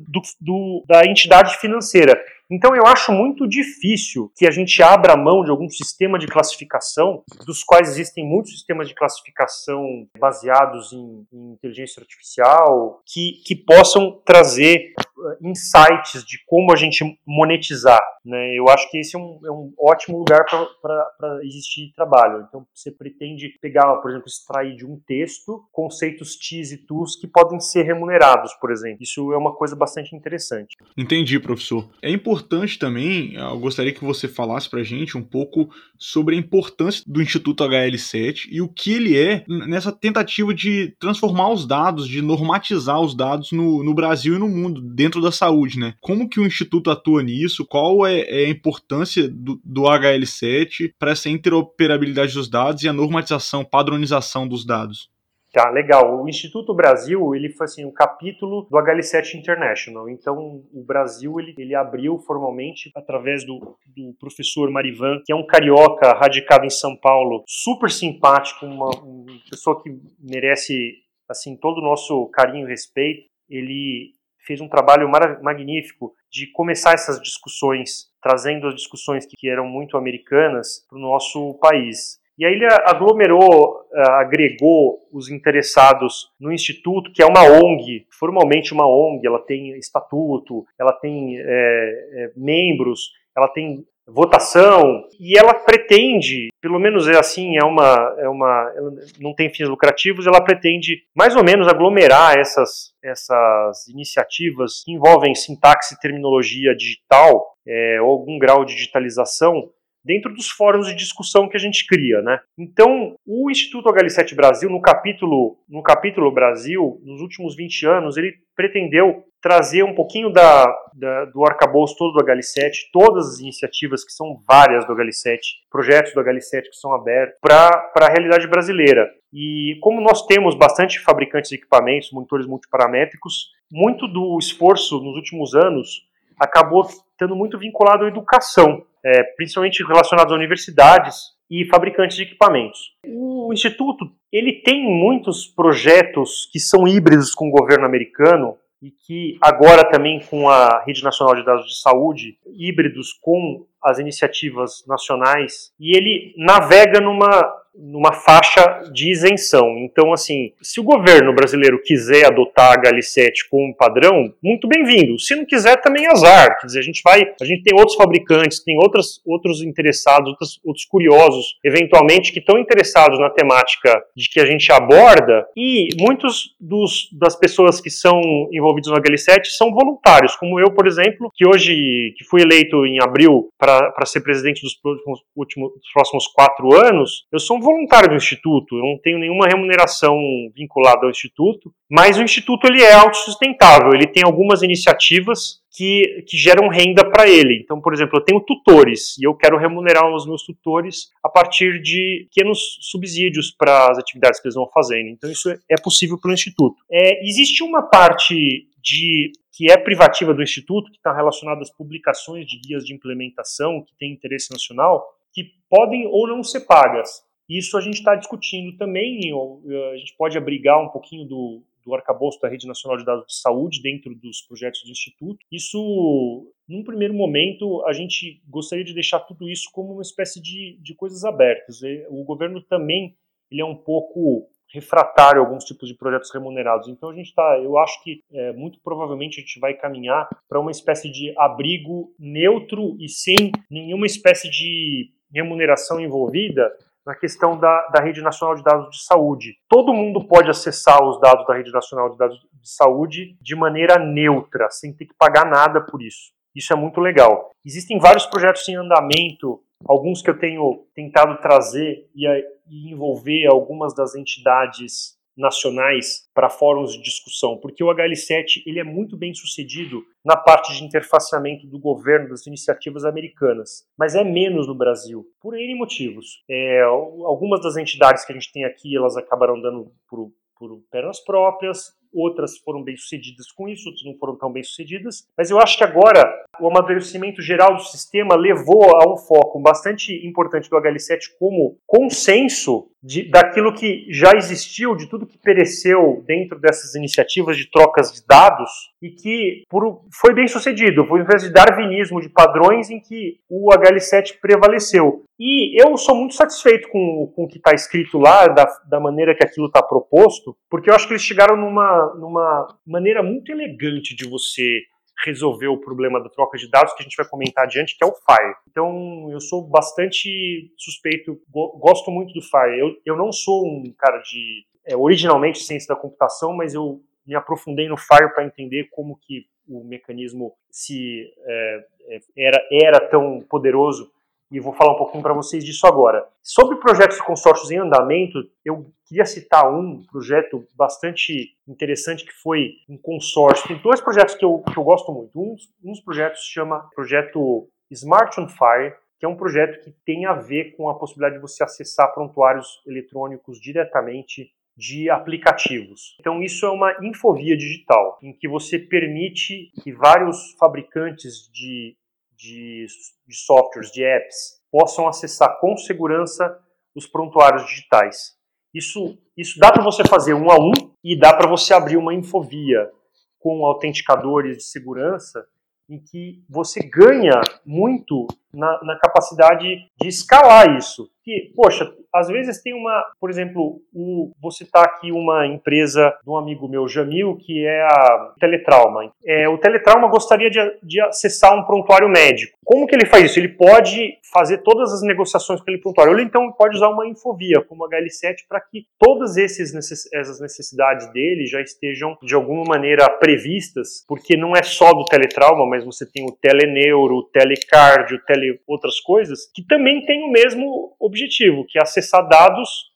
[0.07, 2.17] do, do, da entidade financeira.
[2.49, 7.21] Então eu acho muito difícil que a gente abra mão de algum sistema de classificação,
[7.45, 14.21] dos quais existem muitos sistemas de classificação baseados em, em inteligência artificial, que, que possam
[14.25, 14.93] trazer
[15.41, 18.01] insights de como a gente monetizar.
[18.25, 18.55] Né?
[18.55, 20.43] Eu acho que esse é um, é um ótimo lugar
[20.81, 22.45] para existir trabalho.
[22.47, 27.27] Então você pretende pegar, por exemplo, extrair de um texto conceitos T's e T's que
[27.27, 28.97] podem ser remunerados, por exemplo.
[29.01, 30.75] Isso é uma coisa bastante interessante.
[30.97, 31.89] Entendi, professor.
[32.01, 36.39] É importante também, eu gostaria que você falasse para a gente um pouco sobre a
[36.39, 42.07] importância do Instituto HL7 e o que ele é nessa tentativa de transformar os dados,
[42.07, 45.93] de normatizar os dados no, no Brasil e no mundo, dentro da saúde, né?
[46.01, 47.65] Como que o Instituto atua nisso?
[47.65, 52.93] Qual é, é a importância do, do HL7 para essa interoperabilidade dos dados e a
[52.93, 55.09] normatização, padronização dos dados?
[55.57, 56.21] Tá, legal.
[56.21, 60.09] O Instituto Brasil, ele foi assim, um capítulo do HL7 International.
[60.09, 65.45] Então, o Brasil, ele, ele abriu formalmente através do, do professor Marivan, que é um
[65.45, 69.89] carioca radicado em São Paulo, super simpático, uma, uma pessoa que
[70.19, 70.93] merece,
[71.29, 73.27] assim, todo o nosso carinho e respeito.
[73.49, 74.11] Ele
[74.47, 75.09] fez um trabalho
[75.43, 81.55] magnífico de começar essas discussões, trazendo as discussões que eram muito americanas para o nosso
[81.55, 82.19] país.
[82.39, 88.87] E aí ele aglomerou, agregou os interessados no Instituto, que é uma ONG, formalmente uma
[88.87, 96.47] ONG, ela tem estatuto, ela tem é, é, membros, ela tem votação e ela pretende,
[96.61, 98.71] pelo menos é assim, é uma, é uma,
[99.19, 105.35] não tem fins lucrativos, ela pretende mais ou menos aglomerar essas, essas iniciativas que envolvem
[105.35, 109.69] sintaxe e terminologia digital, é, ou algum grau de digitalização
[110.07, 112.39] dentro dos fóruns de discussão que a gente cria, né?
[112.57, 118.33] Então, o Instituto HL7 Brasil, no capítulo, no capítulo Brasil, nos últimos 20 anos, ele
[118.55, 124.11] pretendeu trazer um pouquinho da, da, do arcabouço todo do HL7, todas as iniciativas que
[124.11, 125.39] são várias do HL7,
[125.69, 129.07] projetos do HL7 que são abertos para a realidade brasileira.
[129.31, 135.53] E como nós temos bastante fabricantes de equipamentos, monitores multiparamétricos, muito do esforço nos últimos
[135.53, 136.07] anos
[136.39, 136.87] acabou
[137.17, 141.15] estando muito vinculado à educação, é, principalmente relacionado às universidades
[141.49, 142.79] e fabricantes de equipamentos.
[143.05, 149.37] O Instituto ele tem muitos projetos que são híbridos com o governo americano e que
[149.41, 155.71] agora também com a Rede Nacional de Dados de Saúde, híbridos com as iniciativas nacionais,
[155.79, 157.29] e ele navega numa
[157.77, 159.77] numa faixa de isenção.
[159.79, 165.19] Então, assim, se o governo brasileiro quiser adotar a HL7 como padrão, muito bem-vindo.
[165.19, 166.59] Se não quiser, também azar.
[166.59, 170.59] Quer dizer, a gente vai, a gente tem outros fabricantes, tem outras, outros interessados, outros,
[170.65, 176.55] outros curiosos, eventualmente, que estão interessados na temática de que a gente aborda, e muitos
[176.59, 178.19] dos, das pessoas que são
[178.51, 183.01] envolvidos no HL7 são voluntários, como eu, por exemplo, que hoje, que fui eleito em
[183.01, 188.09] abril para ser presidente dos próximos, últimos, dos próximos quatro anos, eu sou um voluntário
[188.09, 190.17] do Instituto, eu não tenho nenhuma remuneração
[190.55, 196.37] vinculada ao Instituto, mas o Instituto ele é autossustentável, ele tem algumas iniciativas que, que
[196.37, 197.61] geram renda para ele.
[197.61, 201.81] Então, por exemplo, eu tenho tutores e eu quero remunerar os meus tutores a partir
[201.81, 205.09] de pequenos subsídios para as atividades que eles vão fazendo.
[205.09, 206.77] Então, isso é possível pelo Instituto.
[206.89, 208.35] É, existe uma parte
[208.81, 213.83] de que é privativa do Instituto, que está relacionada às publicações de guias de implementação
[213.83, 215.03] que tem interesse nacional,
[215.33, 217.26] que podem ou não ser pagas.
[217.49, 221.95] Isso a gente está discutindo também, eh, a gente pode abrigar um pouquinho do, do
[221.95, 225.39] arcabouço da Rede Nacional de Dados de Saúde dentro dos projetos do Instituto.
[225.51, 230.77] Isso, num primeiro momento, a gente gostaria de deixar tudo isso como uma espécie de,
[230.81, 231.79] de coisas abertas.
[232.09, 233.15] O governo também
[233.49, 236.87] ele é um pouco refratário a alguns tipos de projetos remunerados.
[236.89, 240.59] Então a gente está, eu acho que é, muito provavelmente a gente vai caminhar para
[240.59, 246.69] uma espécie de abrigo neutro e sem nenhuma espécie de remuneração envolvida
[247.07, 249.55] na questão da, da Rede Nacional de Dados de Saúde.
[249.69, 253.97] Todo mundo pode acessar os dados da Rede Nacional de Dados de Saúde de maneira
[253.97, 256.33] neutra, sem ter que pagar nada por isso.
[256.53, 257.51] Isso é muito legal.
[257.65, 262.27] Existem vários projetos em andamento, alguns que eu tenho tentado trazer e,
[262.69, 268.83] e envolver algumas das entidades nacionais para fóruns de discussão, porque o HL7 ele é
[268.83, 274.67] muito bem sucedido na parte de interfaceamento do governo das iniciativas americanas, mas é menos
[274.67, 276.43] no Brasil, por N motivos.
[276.49, 281.19] É, algumas das entidades que a gente tem aqui, elas acabaram dando por, por pernas
[281.19, 285.27] próprias, outras foram bem sucedidas com isso, outras não foram tão bem sucedidas.
[285.37, 290.13] Mas eu acho que agora o amadurecimento geral do sistema levou a um foco bastante
[290.27, 296.59] importante do HL7 como consenso de, daquilo que já existiu, de tudo que pereceu dentro
[296.59, 298.69] dessas iniciativas de trocas de dados
[299.01, 301.05] e que por, foi bem sucedido.
[301.05, 305.23] Foi uma espécie de darwinismo de padrões em que o HL7 prevaleceu.
[305.39, 309.35] E eu sou muito satisfeito com, com o que está escrito lá, da, da maneira
[309.35, 314.15] que aquilo está proposto, porque eu acho que eles chegaram numa, numa maneira muito elegante
[314.15, 314.81] de você
[315.25, 318.07] resolver o problema da troca de dados que a gente vai comentar adiante, que é
[318.07, 318.55] o FIRE.
[318.69, 322.79] Então, eu sou bastante suspeito, go gosto muito do FIRE.
[322.79, 327.35] Eu, eu não sou um cara de, é, originalmente, ciência da computação, mas eu me
[327.35, 333.41] aprofundei no FIRE para entender como que o mecanismo se é, é era, era tão
[333.49, 334.09] poderoso
[334.51, 336.27] e vou falar um pouquinho para vocês disso agora.
[336.41, 342.71] Sobre projetos e consórcios em andamento, eu queria citar um projeto bastante interessante que foi
[342.89, 343.67] um consórcio.
[343.67, 345.39] Tem dois projetos que eu, que eu gosto muito.
[345.39, 349.91] Um, um dos projetos se chama projeto Smart on Fire, que é um projeto que
[350.05, 356.15] tem a ver com a possibilidade de você acessar prontuários eletrônicos diretamente de aplicativos.
[356.19, 361.97] Então isso é uma infovia digital, em que você permite que vários fabricantes de
[362.37, 362.85] de,
[363.27, 366.59] de softwares, de apps, possam acessar com segurança
[366.95, 368.37] os prontuários digitais.
[368.73, 370.71] Isso, isso dá para você fazer um a um
[371.03, 372.91] e dá para você abrir uma infovia
[373.39, 375.47] com autenticadores de segurança
[375.89, 379.65] em que você ganha muito na, na, capacidade
[379.99, 381.09] de escalar isso.
[381.23, 386.29] Que, poxa, às vezes tem uma, por exemplo, o, vou citar aqui uma empresa de
[386.29, 389.11] um amigo meu, Jamil, que é a Teletrauma.
[389.25, 392.57] É, o Teletrauma gostaria de, de acessar um prontuário médico.
[392.63, 393.39] Como que ele faz isso?
[393.39, 396.13] Ele pode fazer todas as negociações com aquele prontuário.
[396.13, 399.73] Ou então pode usar uma infovia, como a HL7, para que todas esses
[400.13, 405.65] essas necessidades dele já estejam, de alguma maneira, previstas, porque não é só do Teletrauma,
[405.65, 410.31] mas você tem o Teleneuro, o Telecard, o Tele outras coisas, que também tem o
[410.31, 412.91] mesmo objetivo, que é acessar dados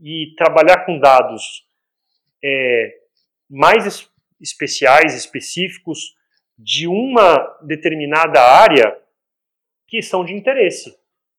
[0.00, 1.66] e trabalhar com dados
[2.44, 2.94] é,
[3.48, 6.14] mais es especiais, específicos,
[6.58, 8.96] de uma determinada área
[9.86, 10.94] que são de interesse.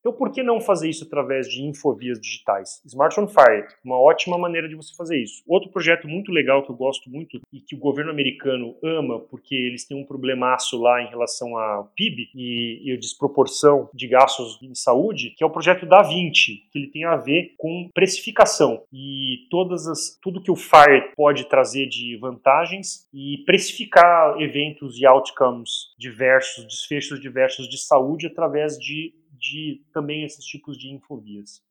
[0.08, 2.82] Então, por que não fazer isso através de infovias digitais?
[2.86, 5.44] Smart on Fire, uma ótima maneira de você fazer isso.
[5.46, 9.54] Outro projeto muito legal que eu gosto muito e que o governo americano ama, porque
[9.54, 14.58] eles têm um problemaço lá em relação ao PIB e, e a desproporção de gastos
[14.64, 18.84] em saúde, que é o projeto da 20, que ele tem a ver com precificação
[18.94, 25.06] e todas as, tudo que o FIRE pode trazer de vantagens e precificar eventos e
[25.06, 31.62] outcomes diversos, desfechos diversos de saúde através de, de também esses tipos de infovias.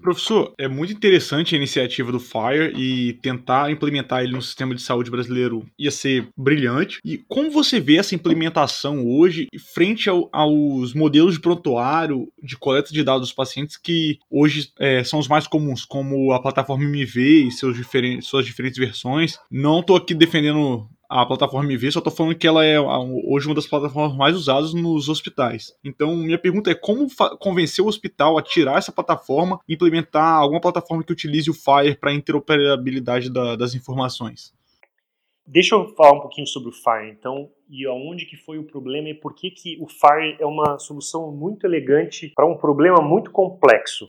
[0.00, 4.80] Professor, é muito interessante a iniciativa do FIRE e tentar implementar ele no sistema de
[4.80, 7.00] saúde brasileiro ia ser brilhante.
[7.04, 12.92] E como você vê essa implementação hoje frente ao, aos modelos de prontuário, de coleta
[12.92, 17.48] de dados dos pacientes que hoje é, são os mais comuns, como a plataforma MV
[17.48, 19.38] e seus diferentes, suas diferentes versões?
[19.50, 23.54] Não estou aqui defendendo a plataforma MV, só tô falando que ela é hoje uma
[23.54, 25.76] das plataformas mais usadas nos hospitais.
[25.84, 27.08] Então, minha pergunta é como
[27.40, 31.98] convencer o hospital a tirar essa plataforma e implementar alguma plataforma que utilize o FHIR
[31.98, 34.54] para interoperabilidade da, das informações?
[35.44, 39.08] Deixa eu falar um pouquinho sobre o FHIR, então, e aonde que foi o problema
[39.08, 43.32] e por que, que o FHIR é uma solução muito elegante para um problema muito
[43.32, 44.08] complexo.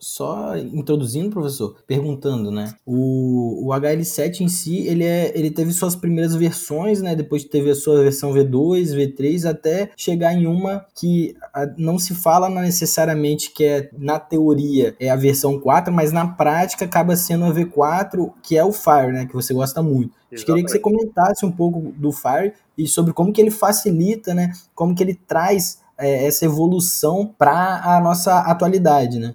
[0.00, 2.72] Só introduzindo, professor, perguntando, né?
[2.86, 7.14] O, o HL7 em si, ele, é, ele teve suas primeiras versões, né?
[7.14, 11.36] Depois teve a sua versão V2, V3, até chegar em uma que
[11.76, 16.86] não se fala necessariamente que é, na teoria, é a versão 4, mas na prática
[16.86, 19.26] acaba sendo a V4, que é o Fire, né?
[19.26, 20.14] Que você gosta muito.
[20.32, 20.46] Exatamente.
[20.46, 24.52] Queria que você comentasse um pouco do Fire e sobre como que ele facilita, né?
[24.74, 29.34] Como que ele traz é, essa evolução para a nossa atualidade, né?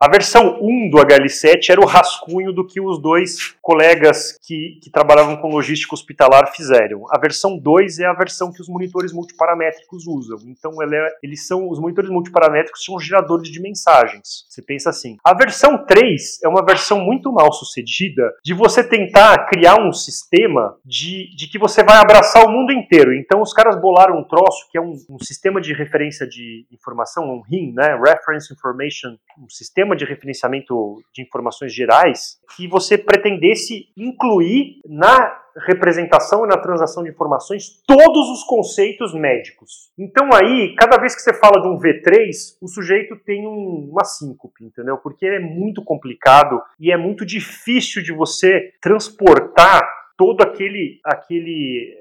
[0.00, 4.90] A versão 1 do HL7 era o rascunho do que os dois colegas que, que
[4.90, 7.04] trabalhavam com logística hospitalar fizeram.
[7.10, 10.38] A versão 2 é a versão que os monitores multiparamétricos usam.
[10.46, 14.46] Então, é, eles são os monitores multiparamétricos são geradores de mensagens.
[14.48, 15.16] Você pensa assim.
[15.24, 20.76] A versão 3 é uma versão muito mal sucedida de você tentar criar um sistema
[20.84, 23.12] de, de que você vai abraçar o mundo inteiro.
[23.12, 27.24] Então, os caras bolaram um troço que é um, um sistema de referência de informação,
[27.24, 27.98] um RIM, né?
[27.98, 35.40] Reference Information, um sistema sistema de referenciamento de informações gerais que você pretendesse incluir na
[35.66, 39.90] representação e na transação de informações todos os conceitos médicos.
[39.98, 44.04] Então aí, cada vez que você fala de um V3, o sujeito tem um, uma
[44.04, 44.98] síncope, entendeu?
[44.98, 49.82] Porque é muito complicado e é muito difícil de você transportar
[50.16, 51.96] todo aquele aquele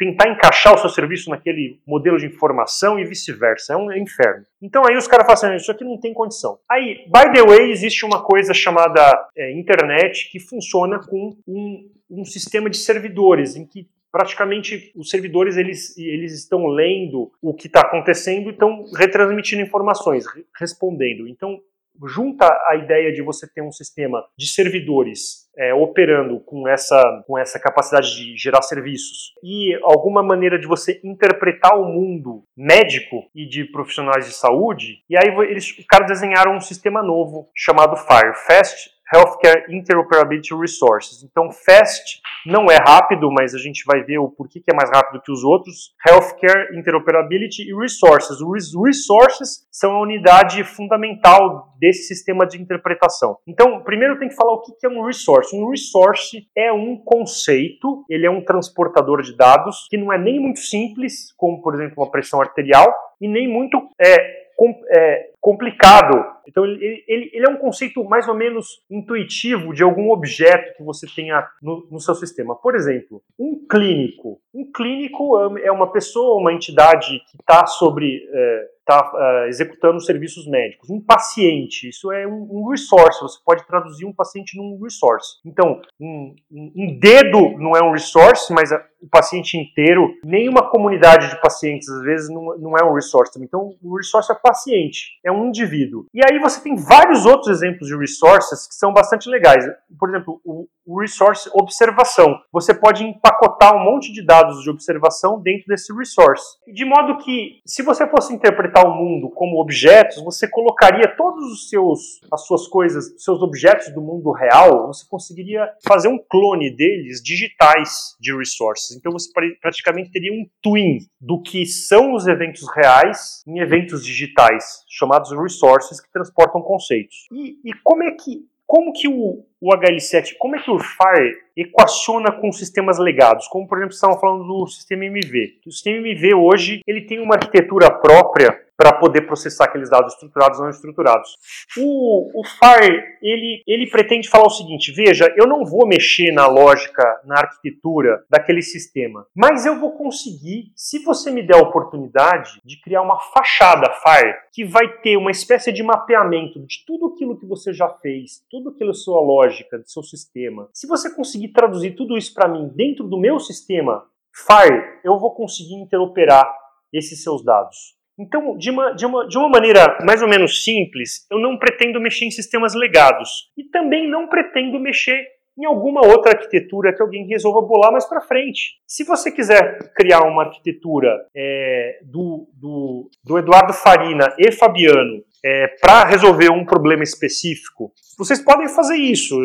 [0.00, 3.74] tentar encaixar o seu serviço naquele modelo de informação e vice-versa.
[3.74, 4.46] É um inferno.
[4.62, 6.58] Então aí os caras falam assim, isso aqui não tem condição.
[6.70, 12.24] Aí, by the way, existe uma coisa chamada é, internet que funciona com um, um
[12.24, 17.82] sistema de servidores em que praticamente os servidores eles, eles estão lendo o que está
[17.82, 20.24] acontecendo e estão retransmitindo informações,
[20.58, 21.28] respondendo.
[21.28, 21.60] Então
[22.06, 27.38] junta a ideia de você ter um sistema de servidores é, operando com essa, com
[27.38, 33.46] essa capacidade de gerar serviços e alguma maneira de você interpretar o mundo médico e
[33.46, 38.90] de profissionais de saúde, e aí eles, os caras desenharam um sistema novo chamado Firefast
[39.12, 41.22] Healthcare Interoperability Resources.
[41.22, 44.90] Então, FAST não é rápido, mas a gente vai ver o porquê que é mais
[44.90, 45.94] rápido que os outros.
[46.06, 48.40] Healthcare Interoperability e Resources.
[48.40, 53.38] Os resources são a unidade fundamental desse sistema de interpretação.
[53.46, 55.56] Então, primeiro tem que falar o que é um resource.
[55.56, 60.38] Um resource é um conceito, ele é um transportador de dados que não é nem
[60.38, 62.86] muito simples, como por exemplo uma pressão arterial,
[63.20, 64.39] e nem muito é,
[64.88, 66.24] é, complicado.
[66.46, 70.82] Então, ele, ele, ele, é um conceito mais ou menos intuitivo de algum objeto que
[70.82, 72.54] você tenha no, no seu sistema.
[72.56, 74.40] Por exemplo, um clínico.
[74.52, 78.28] Um clínico é uma pessoa, uma entidade que está sobre.
[78.32, 80.90] É, está uh, ah, executando serviços médicos.
[80.90, 85.36] Um paciente, isso é um, um, resource, você pode traduzir um paciente num resource.
[85.44, 91.40] Então, um, um dedo não é um resource, mas o paciente inteiro, nenhuma comunidade de
[91.40, 93.46] pacientes, às vezes, não, não é um resource também.
[93.46, 96.06] Então, o resource é paciente, é um indivíduo.
[96.12, 99.64] E aí você tem vários outros exemplos de resources que são bastante legais.
[99.98, 100.68] Por exemplo, o,
[101.00, 102.34] resource observação.
[102.52, 106.58] Você pode empacotar um monte de dados de observação dentro desse resource.
[106.66, 111.68] De modo que, se você fosse interpretar o mundo como objetos, você colocaria todos os
[111.68, 117.22] seus, as suas coisas, seus objetos do mundo real, você conseguiria fazer um clone deles
[117.22, 118.89] digitais de resources.
[118.96, 124.84] Então você praticamente teria um twin do que são os eventos reais em eventos digitais,
[124.88, 127.26] chamados resources que transportam conceitos.
[127.32, 131.34] E, e como é que como que o, o HL7, como é que o FIRE
[131.56, 133.48] equaciona com sistemas legados?
[133.48, 135.58] Como, por exemplo, estavam falando do sistema MV.
[135.66, 140.58] O sistema MV hoje ele tem uma arquitetura própria para poder processar aqueles dados estruturados
[140.58, 141.36] ou não estruturados.
[141.76, 146.46] O, o FAIR, ele, ele pretende falar o seguinte, veja, eu não vou mexer na
[146.46, 152.58] lógica, na arquitetura daquele sistema, mas eu vou conseguir, se você me der a oportunidade
[152.64, 157.38] de criar uma fachada FAIR, que vai ter uma espécie de mapeamento de tudo aquilo
[157.38, 160.70] que você já fez, tudo aquilo sua lógica, do seu sistema.
[160.72, 164.06] Se você conseguir traduzir tudo isso para mim dentro do meu sistema,
[164.46, 166.50] FAIR, eu vou conseguir interoperar
[166.90, 167.99] esses seus dados.
[168.20, 171.98] Então, de uma, de, uma, de uma maneira mais ou menos simples, eu não pretendo
[171.98, 173.50] mexer em sistemas legados.
[173.56, 175.26] E também não pretendo mexer
[175.58, 178.78] em alguma outra arquitetura que alguém resolva bolar mais para frente.
[178.86, 185.68] Se você quiser criar uma arquitetura é, do, do, do, Eduardo Farina e Fabiano é,
[185.80, 189.38] para resolver um problema específico, vocês podem fazer isso.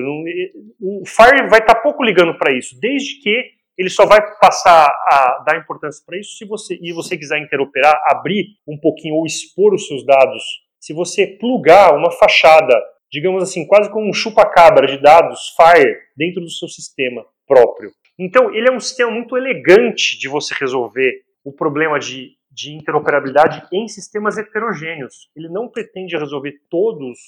[0.81, 4.87] O Fire vai estar tá pouco ligando para isso, desde que ele só vai passar
[4.87, 9.25] a dar importância para isso se você e você quiser interoperar, abrir um pouquinho ou
[9.25, 10.43] expor os seus dados.
[10.79, 12.73] Se você plugar uma fachada,
[13.11, 17.91] digamos assim, quase como um chupa-cabra de dados Fire dentro do seu sistema próprio.
[18.17, 23.67] Então, ele é um sistema muito elegante de você resolver o problema de, de interoperabilidade
[23.71, 25.29] em sistemas heterogêneos.
[25.35, 27.19] Ele não pretende resolver todos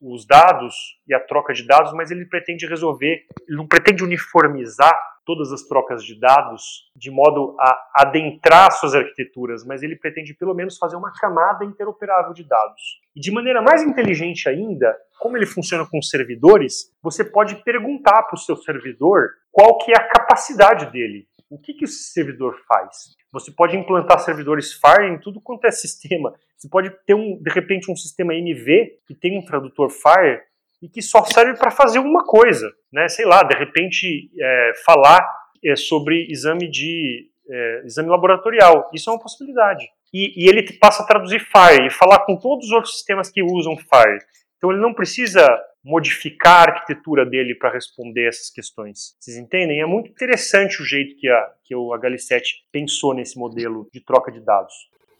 [0.00, 0.74] os dados
[1.08, 4.96] e a troca de dados, mas ele pretende resolver, ele não pretende uniformizar
[5.26, 10.54] todas as trocas de dados de modo a adentrar suas arquiteturas, mas ele pretende pelo
[10.54, 12.80] menos fazer uma camada interoperável de dados.
[13.14, 18.36] E de maneira mais inteligente ainda, como ele funciona com servidores, você pode perguntar para
[18.36, 21.26] o seu servidor qual que é a capacidade dele.
[21.50, 23.14] O que, que esse servidor faz?
[23.32, 26.32] Você pode implantar servidores FAIR em tudo quanto é sistema.
[26.56, 30.42] Você pode ter, um, de repente, um sistema MV que tem um tradutor FAIR
[30.82, 33.08] e que só serve para fazer uma coisa, né?
[33.08, 35.26] Sei lá, de repente é, falar
[35.64, 38.90] é, sobre exame de é, exame laboratorial.
[38.92, 39.86] Isso é uma possibilidade.
[40.12, 43.42] E, e, ele passa a traduzir FIRE e falar com todos os outros sistemas que
[43.42, 44.24] usam FIRE.
[44.56, 45.46] Então ele não precisa
[45.84, 49.16] modificar a arquitetura dele para responder essas questões.
[49.20, 49.80] Vocês entendem?
[49.80, 54.32] É muito interessante o jeito que, a, que o HL7 pensou nesse modelo de troca
[54.32, 54.74] de dados.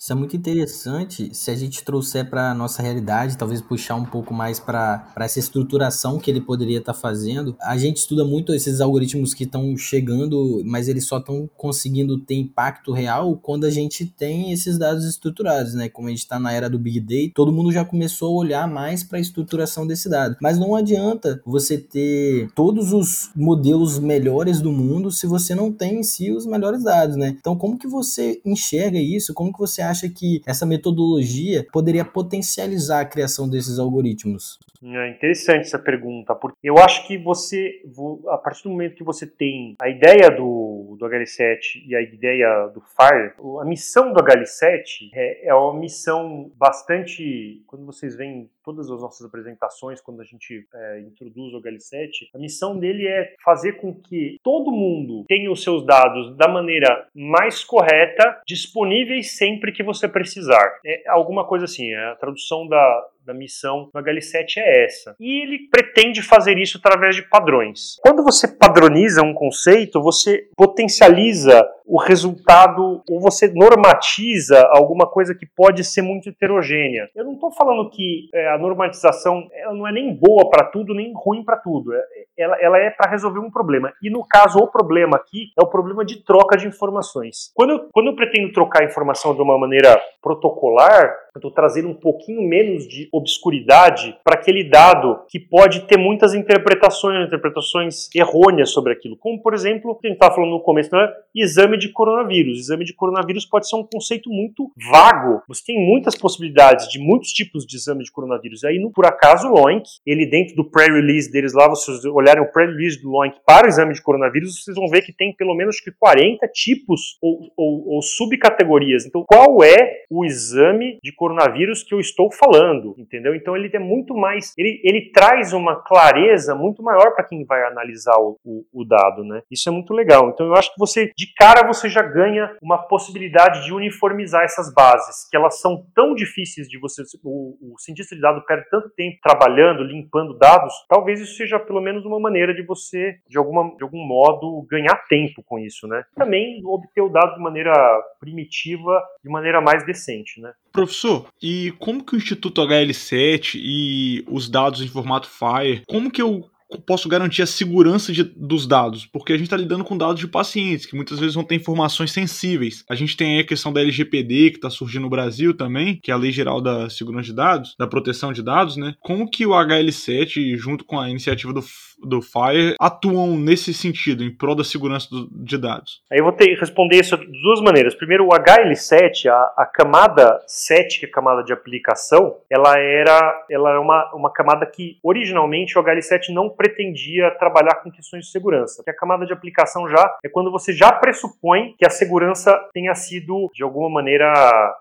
[0.07, 4.05] Isso é muito interessante se a gente trouxer para a nossa realidade, talvez puxar um
[4.05, 7.57] pouco mais para essa estruturação que ele poderia estar tá fazendo.
[7.61, 12.37] A gente estuda muito esses algoritmos que estão chegando, mas eles só estão conseguindo ter
[12.37, 15.89] impacto real quando a gente tem esses dados estruturados, né?
[15.89, 18.69] Como a gente está na era do Big Data, todo mundo já começou a olhar
[18.69, 20.37] mais para a estruturação desse dado.
[20.41, 25.99] Mas não adianta você ter todos os modelos melhores do mundo se você não tem
[25.99, 27.35] em si os melhores dados, né?
[27.37, 29.35] Então, como que você enxerga isso?
[29.35, 34.59] Como que você acha que essa metodologia poderia potencializar a criação desses algoritmos?
[34.83, 37.83] É interessante essa pergunta, porque eu acho que você,
[38.29, 42.69] a partir do momento que você tem a ideia do, do HL7 e a ideia
[42.69, 48.91] do FIRE, a missão do HL7 é, é uma missão bastante, quando vocês veem todas
[48.91, 53.75] as nossas apresentações, quando a gente é, introduz o HL7, a missão dele é fazer
[53.75, 59.85] com que todo mundo tenha os seus dados da maneira mais correta, disponíveis sempre que
[59.85, 60.81] você precisar.
[60.85, 65.17] É alguma coisa assim, é a tradução da, da missão do HL7 é essa.
[65.19, 67.97] E ele pretende fazer isso através de padrões.
[68.01, 75.47] Quando você padroniza um conceito, você potencializa o resultado ou você normatiza alguma coisa que
[75.47, 77.09] pode ser muito heterogênea.
[77.15, 80.95] Eu não estou falando que é, a normatização ela não é nem boa para tudo,
[80.95, 81.95] nem ruim para tudo.
[81.95, 82.03] É,
[82.37, 83.93] ela, ela é para resolver um problema.
[84.03, 87.53] E no caso, o problema aqui é o problema de troca de informações.
[87.55, 91.95] Quando eu, quando eu pretendo trocar informação de uma maneira protocolar, eu estou trazendo um
[91.95, 98.93] pouquinho menos de obscuridade para aquele dado que pode ter muitas interpretações, interpretações errôneas sobre
[98.93, 99.17] aquilo.
[99.17, 101.09] Como, por exemplo, a gente estava falando no começo, né?
[101.35, 102.59] exame de coronavírus.
[102.59, 105.43] Exame de coronavírus pode ser um conceito muito vago.
[105.49, 108.65] Você tem muitas possibilidades de muitos tipos de exame de coronavírus.
[108.65, 112.51] Aí, no, por acaso, o LOINC, ele dentro do pré-release deles lá, vocês olharem o
[112.51, 115.81] pré-release do LOINC para o exame de coronavírus, vocês vão ver que tem pelo menos
[115.81, 119.07] que 40 tipos ou, ou, ou subcategorias.
[119.07, 122.95] Então, qual é o exame de coronavírus que eu estou falando?
[122.99, 123.35] Entendeu?
[123.35, 124.53] Então, ele é muito mais.
[124.57, 129.25] Ele, ele traz uma clareza muito maior para quem vai analisar o, o, o dado,
[129.25, 129.43] né?
[129.51, 130.31] Isso é muito legal.
[130.31, 134.73] Então, eu acho que você, de cara, você já ganha uma possibilidade de uniformizar essas
[134.73, 137.03] bases, que elas são tão difíceis de você.
[137.23, 141.81] O, o cientista de dados perde tanto tempo trabalhando, limpando dados, talvez isso seja pelo
[141.81, 146.05] menos uma maneira de você, de, alguma, de algum modo, ganhar tempo com isso, né?
[146.15, 147.73] Também obter o dado de maneira
[148.21, 150.53] primitiva, de maneira mais decente, né?
[150.73, 156.21] Professor, e como que o Instituto HL7 e os dados em formato FIRE, como que
[156.21, 156.45] eu
[156.87, 159.07] posso garantir a segurança de, dos dados?
[159.07, 162.13] Porque a gente está lidando com dados de pacientes, que muitas vezes vão ter informações
[162.13, 162.85] sensíveis.
[162.89, 166.11] A gente tem aí a questão da LGPD, que está surgindo no Brasil também, que
[166.11, 168.95] é a Lei Geral da Segurança de Dados, da Proteção de Dados, né?
[169.01, 171.63] Como que o HL7, junto com a iniciativa do
[172.07, 176.03] do FIRE atuam nesse sentido, em prol da segurança do, de dados?
[176.11, 177.95] Eu vou ter, responder isso de duas maneiras.
[177.95, 183.45] Primeiro, o HL7, a, a, camada 7, que é a camada de aplicação, ela era,
[183.51, 188.31] ela era uma, uma camada que originalmente o HL7 não pretendia trabalhar com questões de
[188.31, 188.77] segurança.
[188.77, 192.95] Porque a camada de aplicação já é quando você já pressupõe que a segurança tenha
[192.95, 194.33] sido, de alguma maneira,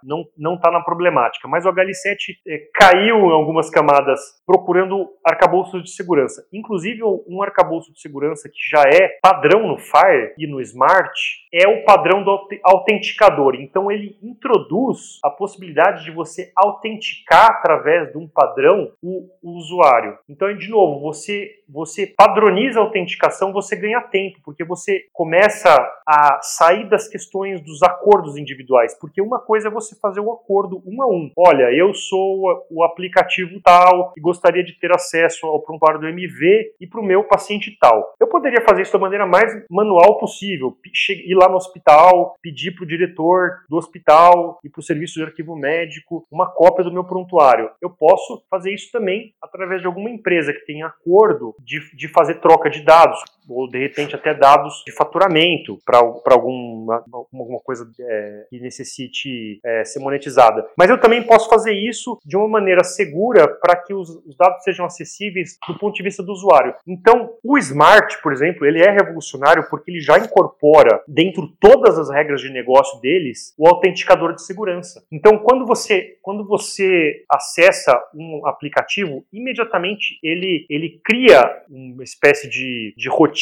[0.04, 1.48] não está na problemática.
[1.48, 6.46] Mas o HL7 é, caiu em algumas camadas procurando arcabouços de segurança.
[6.54, 11.12] Inclusive, um arcabouço de segurança que já é padrão no Fire e no Smart
[11.54, 13.56] é o padrão do autenticador.
[13.56, 20.18] Então ele introduz a possibilidade de você autenticar através de um padrão o, o usuário.
[20.28, 25.70] Então, de novo, você você padroniza a autenticação, você ganha tempo, porque você começa
[26.08, 28.98] a sair das questões dos acordos individuais.
[29.00, 31.32] Porque uma coisa é você fazer o um acordo um a um.
[31.36, 36.74] Olha, eu sou o aplicativo tal e gostaria de ter acesso ao prontuário do MV
[36.80, 38.14] e para o meu paciente tal.
[38.20, 40.76] Eu poderia fazer isso da maneira mais manual possível,
[41.10, 45.24] ir lá no hospital, pedir para o diretor do hospital e para o serviço de
[45.24, 47.70] arquivo médico uma cópia do meu prontuário.
[47.82, 52.36] Eu posso fazer isso também através de alguma empresa que tenha acordo de, de fazer
[52.36, 58.46] troca de dados, ou de repente até dados de faturamento para alguma, alguma coisa é,
[58.50, 60.68] que necessite é, ser monetizada.
[60.78, 64.64] Mas eu também posso fazer isso de uma maneira segura para que os, os, dados
[64.64, 66.74] sejam acessíveis do ponto de vista do usuário.
[66.88, 72.10] Então, o Smart, por exemplo, ele é revolucionário porque ele já incorpora dentro todas as
[72.10, 75.04] regras de negócio deles o autenticador de segurança.
[75.12, 82.94] Então, quando você quando você acessa um aplicativo, imediatamente ele ele cria uma espécie de,
[82.98, 83.35] de rotina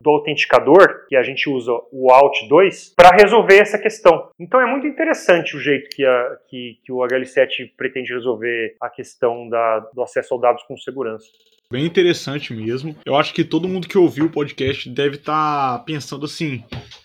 [0.00, 4.30] do autenticador, que a gente usa o Alt2, para resolver essa questão.
[4.38, 8.88] Então é muito interessante o jeito que, a, que, que o HL7 pretende resolver a
[8.88, 11.26] questão da, do acesso aos dados com segurança.
[11.74, 12.94] Bem interessante mesmo.
[13.04, 16.62] Eu acho que todo mundo que ouviu o podcast deve estar tá pensando assim: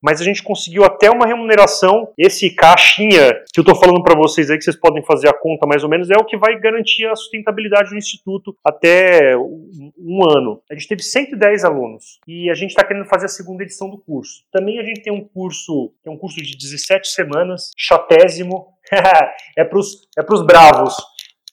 [0.00, 2.12] Mas a gente conseguiu até uma remuneração.
[2.16, 5.66] Esse caixinha que eu estou falando para vocês aí, que vocês podem fazer a conta
[5.66, 10.62] mais ou menos, é o que vai garantir a sustentabilidade do instituto até um ano.
[10.70, 13.98] A gente teve 110 alunos e a gente está querendo fazer a segunda edição do
[13.98, 14.44] curso.
[14.52, 18.68] Também a gente tem um curso, é um curso de 17 semanas, chatésimo,
[19.58, 20.94] é para os é bravos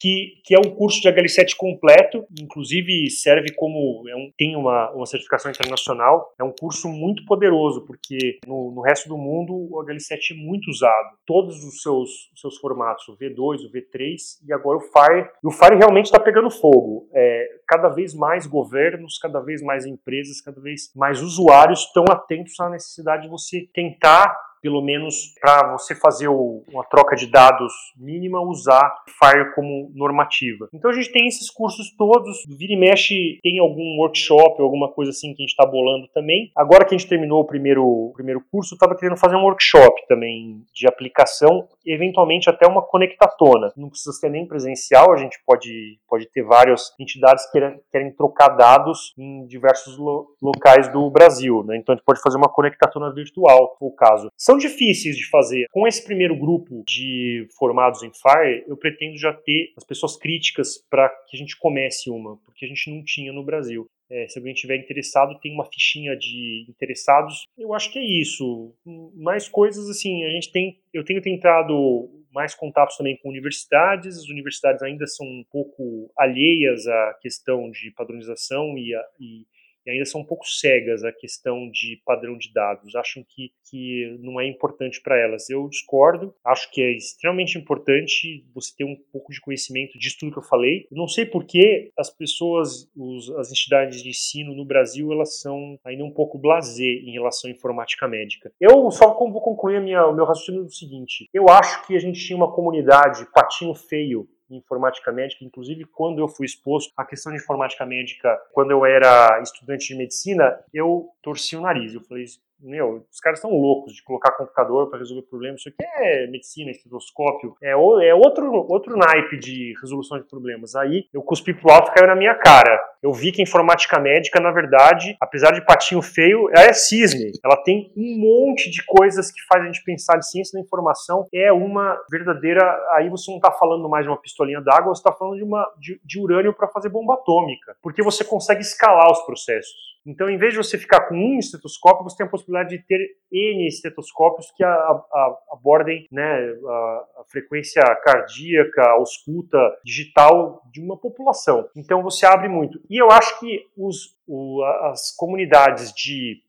[0.05, 4.91] que, que é um curso de HL7 completo, inclusive serve como é um, tem uma,
[4.91, 6.31] uma certificação internacional.
[6.39, 10.69] É um curso muito poderoso, porque no, no resto do mundo o HL7 é muito
[10.69, 11.17] usado.
[11.25, 14.15] Todos os seus, os seus formatos, o V2, o V3
[14.47, 15.27] e agora o Fire.
[15.43, 17.09] E o Fire realmente está pegando fogo.
[17.11, 22.59] É, cada vez mais governos, cada vez mais empresas, cada vez mais usuários estão atentos
[22.59, 27.71] à necessidade de você tentar pelo menos para você fazer o, uma troca de dados
[27.95, 30.67] mínima, usar Fire como normativa.
[30.73, 35.11] Então a gente tem esses cursos todos, vira e mexe tem algum workshop, alguma coisa
[35.11, 36.49] assim que a gente está bolando também.
[36.55, 39.43] Agora que a gente terminou o primeiro, o primeiro curso, eu estava querendo fazer um
[39.43, 43.71] workshop também de aplicação, eventualmente até uma conectatona.
[43.77, 47.61] Não precisa ser nem presencial, a gente pode, pode ter várias entidades que
[47.91, 51.63] querem, trocar dados em diversos lo, locais do Brasil.
[51.63, 51.77] Né?
[51.77, 54.31] Então a gente pode fazer uma conectatona virtual, o caso.
[54.35, 55.65] São são difíceis de fazer.
[55.71, 60.77] Com esse primeiro grupo de formados em Fire, eu pretendo já ter as pessoas críticas
[60.89, 63.87] para que a gente comece uma, porque a gente não tinha no Brasil.
[64.09, 67.43] É, se alguém estiver interessado, tem uma fichinha de interessados.
[67.57, 68.73] Eu acho que é isso.
[69.15, 70.79] Mais coisas assim, a gente tem.
[70.93, 74.17] Eu tenho tentado mais contatos também com universidades.
[74.17, 79.45] As universidades ainda são um pouco alheias à questão de padronização e, a, e
[79.85, 84.17] e ainda são um pouco cegas a questão de padrão de dados, acham que, que
[84.19, 85.49] não é importante para elas.
[85.49, 90.31] Eu discordo, acho que é extremamente importante você ter um pouco de conhecimento disso tudo
[90.33, 90.87] que eu falei.
[90.91, 95.79] Não sei por que as pessoas, os, as entidades de ensino no Brasil, elas são
[95.83, 98.51] ainda um pouco blasé em relação à informática médica.
[98.59, 102.19] Eu só vou concluir minha, o meu raciocínio do seguinte: eu acho que a gente
[102.19, 107.39] tinha uma comunidade patinho feio informática médica, inclusive quando eu fui exposto à questão de
[107.39, 111.93] informática médica, quando eu era estudante de medicina, eu torci o nariz.
[111.93, 112.25] Eu falei,
[112.59, 115.59] meu, os caras estão loucos de colocar computador para resolver problemas.
[115.59, 120.75] Isso aqui é medicina, estetoscópio, é, é outro, outro naipe de resolução de problemas.
[120.75, 122.79] Aí eu cuspi pro alto e caiu na minha cara.
[123.05, 127.33] Eu vi que a informática médica, na verdade, apesar de patinho feio, ela é cisne.
[127.45, 131.27] Ela tem um monte de coisas que faz a gente pensar de ciência da informação.
[131.31, 132.63] É uma verdadeira.
[132.93, 135.71] Aí você não está falando mais de uma pistolinha d'água, você está falando de, uma,
[135.79, 137.75] de, de urânio para fazer bomba atômica.
[137.79, 139.95] Porque você consegue escalar os processos.
[140.03, 142.99] Então, em vez de você ficar com um estetoscópio, você tem a possibilidade de ter
[143.35, 150.81] N estetoscópios que a, a, abordem né, a, a, frequência cardíaca, a ausculta digital de
[150.81, 151.67] uma população.
[151.75, 152.79] Então, você abre muito.
[152.89, 156.41] E eu acho que os, o, as comunidades de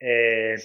[0.00, 0.56] é,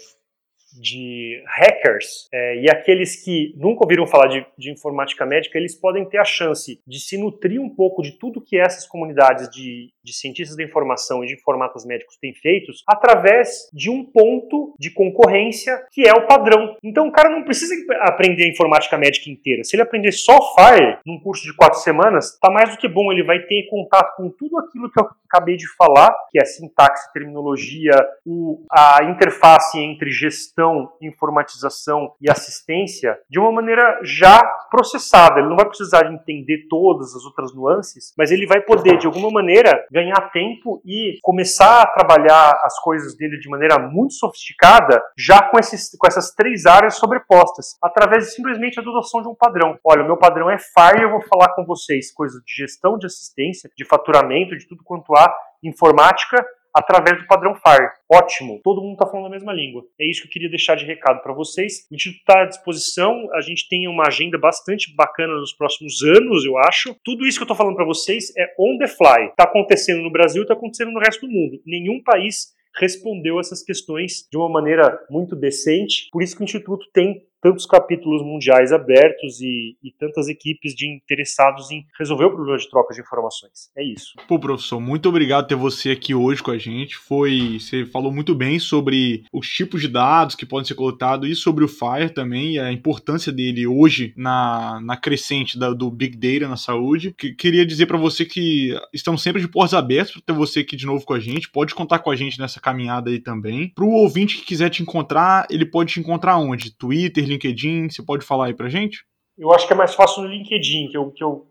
[0.79, 6.05] de hackers é, e aqueles que nunca ouviram falar de, de, informática médica, eles podem
[6.05, 10.13] ter a chance de se nutrir um pouco de tudo que essas comunidades de, de
[10.13, 15.83] cientistas da informação e de informatas médicos têm feitos através de um ponto de concorrência
[15.91, 16.75] que é o padrão.
[16.83, 19.63] Então o cara não precisa aprender a informática médica inteira.
[19.63, 23.11] Se ele aprender só Fire num curso de quatro semanas, tá mais do que bom.
[23.11, 27.11] Ele vai ter contato com tudo aquilo que eu acabei de falar, que é sintaxe,
[27.13, 27.95] terminologia,
[28.25, 34.41] o, a interface entre gestão gestão, informatização e assistência de uma maneira já
[34.71, 35.39] processada.
[35.39, 39.05] Ele não vai precisar de entender todas as outras nuances, mas ele vai poder, de
[39.05, 45.01] alguma maneira, ganhar tempo e começar a trabalhar as coisas dele de maneira muito sofisticada,
[45.17, 49.35] já com, esses, com essas três áreas sobrepostas, através de simplesmente a adoção de um
[49.35, 49.77] padrão.
[49.83, 53.05] Olha, o meu padrão é FIRE, eu vou falar com vocês coisas de gestão de
[53.05, 55.33] assistência, de faturamento, de tudo quanto há,
[55.63, 57.93] informática, através do padrão FAR.
[58.11, 59.83] Ótimo, todo mundo está falando a mesma língua.
[59.99, 61.87] É isso que eu queria deixar de recado para vocês.
[61.91, 66.45] O Instituto está à disposição, a gente tem uma agenda bastante bacana nos próximos anos,
[66.45, 66.95] eu acho.
[67.03, 69.27] Tudo isso que eu estou falando para vocês é on the fly.
[69.29, 71.61] Está acontecendo no Brasil, está acontecendo no resto do mundo.
[71.65, 76.09] Nenhum país respondeu essas questões de uma maneira muito decente.
[76.11, 80.87] Por isso que o Instituto tem tantos capítulos mundiais abertos e, e, tantas equipes de
[80.87, 83.69] interessados em resolver o problema de troca de informações.
[83.75, 84.13] É isso.
[84.29, 86.95] Pô, professor, muito obrigado ter você aqui hoje com a gente.
[86.95, 91.35] Foi, você falou muito bem sobre os tipos de dados que podem ser coletados e
[91.35, 96.15] sobre o FIRE também, e a importância dele hoje na, na crescente da, do Big
[96.15, 97.13] Data na saúde.
[97.17, 100.77] Que, queria dizer para você que estamos sempre de portas abertas para ter você aqui
[100.77, 101.51] de novo com a gente.
[101.51, 103.69] Pode contar com a gente nessa caminhada aí também.
[103.75, 106.71] Para o ouvinte que quiser te encontrar, ele pode te encontrar onde?
[106.71, 107.89] Twitter, LinkedIn?
[107.89, 109.03] Você pode falar aí pra gente?
[109.37, 111.47] Eu acho que é mais fácil no LinkedIn, que eu, que eu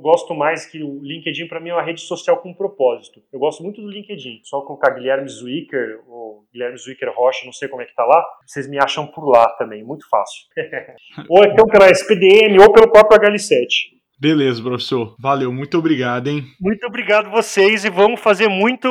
[0.00, 3.22] gosto mais que o LinkedIn para mim é uma rede social com propósito.
[3.32, 4.40] Eu gosto muito do LinkedIn.
[4.44, 8.24] Só colocar Guilherme Zwicker ou Guilherme Zwicker Rocha, não sei como é que tá lá,
[8.46, 10.44] vocês me acham por lá também, muito fácil.
[11.28, 13.95] ou então pela SPDM ou pelo próprio HL7.
[14.18, 15.14] Beleza, professor.
[15.18, 16.44] Valeu, muito obrigado, hein?
[16.58, 18.88] Muito obrigado vocês e vamos fazer muito,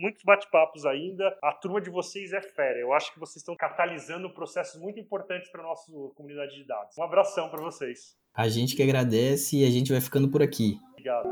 [0.00, 1.24] muitos bate-papos ainda.
[1.42, 2.78] A turma de vocês é fera.
[2.80, 6.98] Eu acho que vocês estão catalisando processos muito importantes para a nossa comunidade de dados.
[6.98, 8.16] Um abração para vocês.
[8.34, 10.76] A gente que agradece e a gente vai ficando por aqui.
[10.92, 11.28] Obrigado.